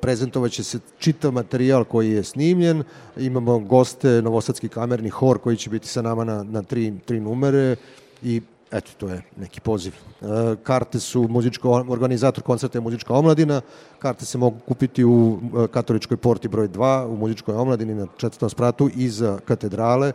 prezentovaće 0.00 0.64
se 0.64 0.78
čitav 0.98 1.32
materijal 1.32 1.84
koji 1.84 2.10
je 2.10 2.22
snimljen, 2.22 2.82
imamo 3.16 3.58
goste, 3.58 4.22
Novosadski 4.22 4.68
kamerni 4.68 5.08
hor 5.08 5.38
koji 5.38 5.56
će 5.56 5.70
biti 5.70 5.88
sa 5.88 6.02
nama 6.02 6.24
na, 6.24 6.42
na 6.42 6.62
tri, 6.62 6.94
tri 7.06 7.20
numere 7.20 7.76
i 8.22 8.40
eto, 8.70 8.90
to 8.98 9.08
je 9.08 9.22
neki 9.36 9.60
poziv. 9.60 9.92
E, 9.92 10.24
karte 10.62 11.00
su 11.00 11.28
muzičko, 11.28 11.84
organizator 11.88 12.44
koncerta 12.44 12.78
je 12.78 12.82
muzička 12.82 13.14
omladina, 13.14 13.60
karte 13.98 14.24
se 14.24 14.38
mogu 14.38 14.58
kupiti 14.68 15.04
u 15.04 15.38
e, 15.42 15.66
katoličkoj 15.66 16.16
porti 16.16 16.48
broj 16.48 16.68
2, 16.68 17.06
u 17.06 17.16
muzičkoj 17.16 17.54
omladini 17.54 17.94
na 17.94 18.06
četvrtom 18.16 18.50
spratu 18.50 18.90
iza 18.94 19.38
katedrale. 19.44 20.12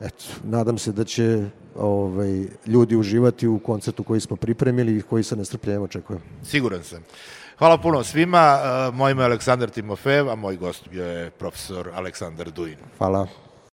Eto, 0.00 0.24
nadam 0.44 0.78
se 0.78 0.92
da 0.92 1.04
će 1.04 1.44
ovaj, 1.76 2.46
ljudi 2.66 2.96
uživati 2.96 3.46
u 3.48 3.58
koncertu 3.58 4.02
koji 4.02 4.20
smo 4.20 4.36
pripremili 4.36 4.96
i 4.96 5.02
koji 5.02 5.22
sa 5.24 5.36
nestrpljenjem 5.36 5.82
očekujem. 5.82 6.22
Siguran 6.42 6.82
sam. 6.82 7.02
Hvala 7.58 7.78
puno 7.78 8.04
svima. 8.04 8.58
E, 8.62 8.90
moj 8.96 9.12
ime 9.12 9.22
je 9.22 9.26
Aleksandar 9.26 9.70
Timofev, 9.70 10.30
a 10.30 10.34
moj 10.34 10.56
gost 10.56 10.88
bio 10.88 11.04
je 11.04 11.30
profesor 11.30 11.90
Aleksandar 11.94 12.50
Duin. 12.50 12.76
Hvala. 12.98 13.43